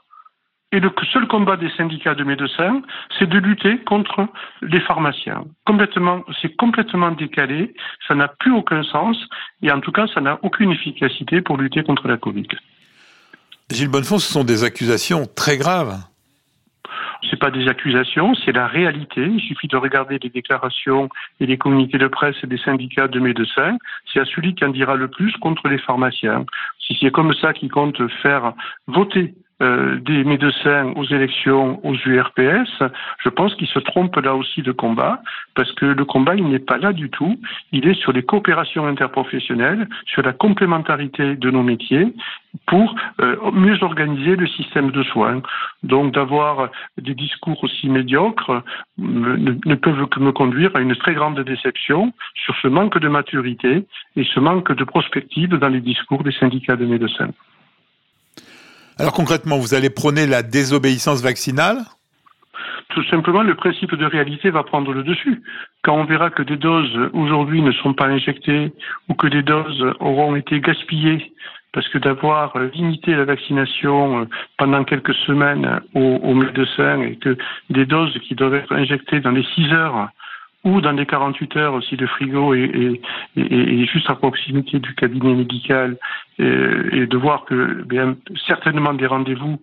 et 0.73 0.81
le 0.81 0.91
seul 1.13 1.27
combat 1.27 1.57
des 1.57 1.71
syndicats 1.71 2.15
de 2.15 2.23
médecins, 2.23 2.83
c'est 3.19 3.29
de 3.29 3.39
lutter 3.39 3.79
contre 3.79 4.29
les 4.63 4.81
pharmaciens. 4.81 5.45
Complètement, 5.67 6.23
c'est 6.41 6.55
complètement 6.57 7.11
décalé, 7.11 7.75
ça 8.07 8.15
n'a 8.15 8.29
plus 8.29 8.53
aucun 8.53 8.83
sens, 8.85 9.17
et 9.63 9.71
en 9.73 9.81
tout 9.81 9.93
cas, 9.93 10.07
ça 10.15 10.21
n'a 10.21 10.39
aucune 10.43 10.71
efficacité 10.71 11.41
pour 11.41 11.57
lutter 11.57 11.83
contre 11.83 12.07
la 12.07 12.17
Covid. 12.17 12.47
Gilles 13.71 13.89
Bonnefond, 13.89 14.19
ce 14.19 14.33
sont 14.33 14.45
des 14.45 14.65
accusations 14.65 15.27
très 15.27 15.57
graves. 15.57 15.99
C'est 17.29 17.39
pas 17.39 17.51
des 17.51 17.69
accusations, 17.69 18.35
c'est 18.35 18.53
la 18.53 18.67
réalité. 18.67 19.23
Il 19.23 19.41
suffit 19.41 19.69
de 19.69 19.77
regarder 19.77 20.19
les 20.23 20.31
déclarations 20.31 21.09
et 21.39 21.47
les 21.47 21.59
communiqués 21.59 21.99
de 21.99 22.09
presse 22.09 22.43
des 22.45 22.57
syndicats 22.59 23.09
de 23.09 23.21
médecins. 23.21 23.77
C'est 24.11 24.21
à 24.21 24.25
celui 24.25 24.55
qui 24.55 24.65
en 24.65 24.71
dira 24.71 24.97
le 24.97 25.09
plus 25.09 25.33
contre 25.37 25.69
les 25.69 25.79
pharmaciens. 25.79 26.47
Si 26.79 26.97
c'est 27.01 27.11
comme 27.11 27.35
ça 27.35 27.53
qu'ils 27.53 27.71
comptent 27.71 28.01
faire 28.23 28.55
voter 28.87 29.35
euh, 29.63 29.99
des 30.01 30.25
médecins 30.25 30.93
aux 30.97 31.05
élections 31.05 31.85
aux 31.85 31.95
URPS, 31.95 32.83
je 33.23 33.29
pense 33.29 33.55
qu'ils 33.55 33.69
se 33.69 33.79
trompent 33.79 34.17
là 34.17 34.35
aussi 34.35 34.63
de 34.63 34.73
combat, 34.73 35.23
parce 35.55 35.71
que 35.73 35.87
le 35.87 36.05
combat, 36.05 36.35
il 36.35 36.49
n'est 36.49 36.59
pas 36.59 36.79
là 36.79 36.93
du 36.93 37.11
tout. 37.11 37.39
Il 37.73 37.87
est 37.87 37.95
sur 37.95 38.13
les 38.13 38.23
coopérations 38.23 38.87
interprofessionnelles, 38.87 39.89
sur 40.07 40.23
la 40.23 40.33
complémentarité 40.33 41.37
de 41.37 41.51
nos 41.51 41.63
métiers 41.63 42.13
pour 42.67 42.95
euh, 43.21 43.37
mieux 43.53 43.77
organiser 43.83 44.37
le 44.37 44.47
système 44.47 44.91
de 44.91 45.03
soins. 45.03 45.43
Donc 45.83 46.15
d'avoir 46.15 46.71
des 46.99 47.15
discours 47.15 47.63
aussi 47.63 47.89
médiocres 47.89 48.63
ne, 48.99 49.57
ne, 49.65 49.75
peuvent 49.75 50.07
que 50.07 50.21
me 50.21 50.33
conduire 50.33 50.71
à 50.75 50.81
une 50.81 50.97
très 50.97 51.15
grande 51.15 51.41
déception 51.41 52.13
sur 52.35 52.55
ce 52.63 52.69
manque 52.69 52.99
de 52.99 53.09
maturité 53.09 53.85
et 54.17 54.25
ce 54.25 54.41
manque 54.41 54.73
de 54.73 54.85
prospective 54.85 55.51
dans 55.57 55.69
les 55.69 55.81
discours 55.81 56.23
des 56.23 56.33
syndicats 56.33 56.77
de 56.77 56.87
médecins. 56.87 57.31
Alors 59.01 59.15
concrètement, 59.15 59.57
vous 59.57 59.73
allez 59.73 59.89
prôner 59.89 60.27
la 60.27 60.43
désobéissance 60.43 61.23
vaccinale 61.23 61.79
tout 62.93 63.05
simplement, 63.05 63.43
le 63.43 63.55
principe 63.55 63.95
de 63.95 64.05
réalité 64.05 64.51
va 64.51 64.65
prendre 64.65 64.93
le 64.93 65.05
dessus. 65.05 65.41
Quand 65.83 65.95
on 65.95 66.07
verra 66.07 66.29
que 66.29 66.43
des 66.43 66.57
doses 66.57 66.99
aujourd'hui 67.13 67.63
ne 67.63 67.71
sont 67.71 67.95
pas 67.95 68.07
injectées 68.07 68.73
ou 69.09 69.15
que 69.15 69.29
des 69.29 69.45
doses 69.45 69.95
auront 70.01 70.35
été 70.35 70.61
gaspillées 70.61 71.33
parce 71.73 71.89
que 71.89 71.99
d'avoir 71.99 72.59
limité 72.75 73.15
la 73.15 73.25
vaccination 73.25 74.23
euh, 74.23 74.25
pendant 74.59 74.83
quelques 74.83 75.15
semaines 75.15 75.81
aux, 75.95 76.35
médecins 76.35 77.01
et 77.03 77.15
que 77.15 77.39
des 77.71 77.87
doses 77.87 78.19
qui 78.27 78.35
doivent 78.35 78.55
être 78.55 78.73
injectées 78.73 79.21
dans 79.21 79.31
les 79.31 79.45
6 79.55 79.73
heures 79.73 80.09
ou 80.65 80.81
dans 80.81 80.93
les 80.93 81.07
48 81.07 81.57
heures 81.57 81.75
aussi 81.75 81.97
de 81.97 82.07
frigo 82.07 82.55
et, 82.55 83.01
juste 83.37 84.11
à 84.11 84.15
proximité 84.15 84.79
du 84.79 84.95
cabinet 84.95 85.35
médical 85.35 85.97
et, 86.39 87.07
de 87.07 87.17
voir 87.17 87.45
que 87.45 87.85
certainement 88.47 88.95
des 88.95 89.07
rendez-vous 89.07 89.61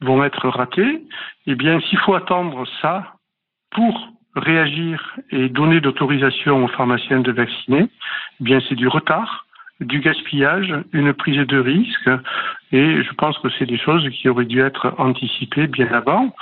vont 0.00 0.24
être 0.24 0.48
ratés, 0.48 1.02
eh 1.46 1.54
bien 1.54 1.80
s'il 1.80 1.98
faut 1.98 2.14
attendre 2.14 2.64
ça 2.80 3.14
pour 3.70 4.08
réagir 4.34 5.16
et 5.30 5.48
donner 5.48 5.80
l'autorisation 5.80 6.64
aux 6.64 6.68
pharmaciens 6.68 7.20
de 7.20 7.32
vacciner, 7.32 7.88
eh 8.40 8.44
bien 8.44 8.60
c'est 8.68 8.74
du 8.74 8.88
retard, 8.88 9.46
du 9.80 10.00
gaspillage, 10.00 10.74
une 10.92 11.12
prise 11.12 11.46
de 11.46 11.58
risque, 11.58 12.10
et 12.72 13.02
je 13.02 13.12
pense 13.14 13.38
que 13.38 13.48
c'est 13.58 13.66
des 13.66 13.78
choses 13.78 14.08
qui 14.10 14.28
auraient 14.28 14.44
dû 14.44 14.60
être 14.60 14.94
anticipées 14.98 15.66
bien 15.66 15.88
avant. 15.92 16.34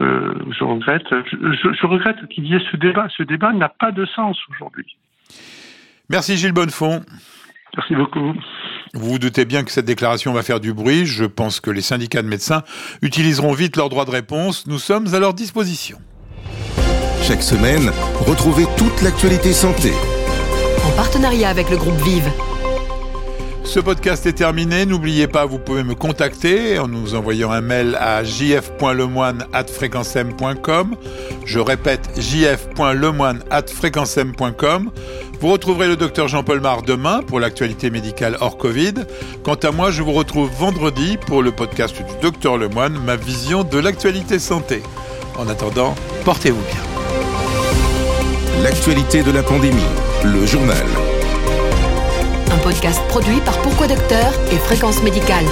Euh, 0.00 0.34
je 0.50 0.64
regrette, 0.64 1.06
je, 1.10 1.86
regrette 1.86 2.16
qu'il 2.28 2.46
y 2.46 2.54
ait 2.54 2.62
ce 2.70 2.76
débat. 2.76 3.06
Ce 3.16 3.22
débat 3.22 3.52
n'a 3.52 3.68
pas 3.68 3.92
de 3.92 4.04
sens 4.06 4.36
aujourd'hui. 4.50 4.96
Merci 6.10 6.36
Gilles 6.36 6.52
Bonnefond. 6.52 7.02
Merci 7.76 7.94
beaucoup. 7.94 8.34
Vous 8.94 9.10
vous 9.10 9.18
doutez 9.18 9.44
bien 9.44 9.64
que 9.64 9.70
cette 9.70 9.86
déclaration 9.86 10.32
va 10.32 10.42
faire 10.42 10.60
du 10.60 10.72
bruit. 10.72 11.06
Je 11.06 11.24
pense 11.24 11.60
que 11.60 11.70
les 11.70 11.80
syndicats 11.80 12.22
de 12.22 12.28
médecins 12.28 12.62
utiliseront 13.02 13.52
vite 13.52 13.76
leur 13.76 13.88
droit 13.88 14.04
de 14.04 14.10
réponse. 14.10 14.66
Nous 14.66 14.78
sommes 14.78 15.12
à 15.14 15.18
leur 15.18 15.34
disposition. 15.34 15.98
Chaque 17.22 17.42
semaine, 17.42 17.90
retrouvez 18.26 18.64
toute 18.76 19.02
l'actualité 19.02 19.52
santé. 19.52 19.92
En 20.86 20.94
partenariat 20.96 21.48
avec 21.48 21.70
le 21.70 21.76
groupe 21.76 22.00
Vive. 22.02 22.30
Ce 23.64 23.80
podcast 23.80 24.24
est 24.26 24.34
terminé. 24.34 24.84
N'oubliez 24.86 25.26
pas, 25.26 25.46
vous 25.46 25.58
pouvez 25.58 25.82
me 25.82 25.94
contacter 25.94 26.78
en 26.78 26.86
nous 26.86 27.14
envoyant 27.14 27.50
un 27.50 27.62
mail 27.62 27.96
à 27.98 28.22
jf.lemoine.fréquencem.com. 28.22 30.96
Je 31.44 31.58
répète, 31.58 32.10
jf.lemoine.fréquencem.com. 32.16 34.90
Vous 35.40 35.48
retrouverez 35.48 35.88
le 35.88 35.96
docteur 35.96 36.28
Jean-Paul 36.28 36.60
Mar 36.60 36.82
demain 36.82 37.22
pour 37.22 37.40
l'actualité 37.40 37.90
médicale 37.90 38.36
hors 38.40 38.58
Covid. 38.58 38.94
Quant 39.42 39.54
à 39.54 39.72
moi, 39.72 39.90
je 39.90 40.02
vous 40.02 40.12
retrouve 40.12 40.50
vendredi 40.58 41.16
pour 41.26 41.42
le 41.42 41.50
podcast 41.50 41.96
du 41.96 42.04
docteur 42.22 42.58
Lemoine, 42.58 43.00
ma 43.04 43.16
vision 43.16 43.64
de 43.64 43.78
l'actualité 43.78 44.38
santé. 44.38 44.82
En 45.36 45.48
attendant, 45.48 45.96
portez-vous 46.24 46.62
bien. 46.62 46.80
L'actualité 48.62 49.22
de 49.22 49.32
la 49.32 49.42
pandémie, 49.42 49.82
le 50.24 50.46
journal 50.46 50.86
podcast 52.64 53.02
produit 53.08 53.40
par 53.42 53.60
Pourquoi 53.60 53.86
Docteur 53.86 54.32
et 54.50 54.56
Fréquence 54.56 55.02
Médicale. 55.02 55.44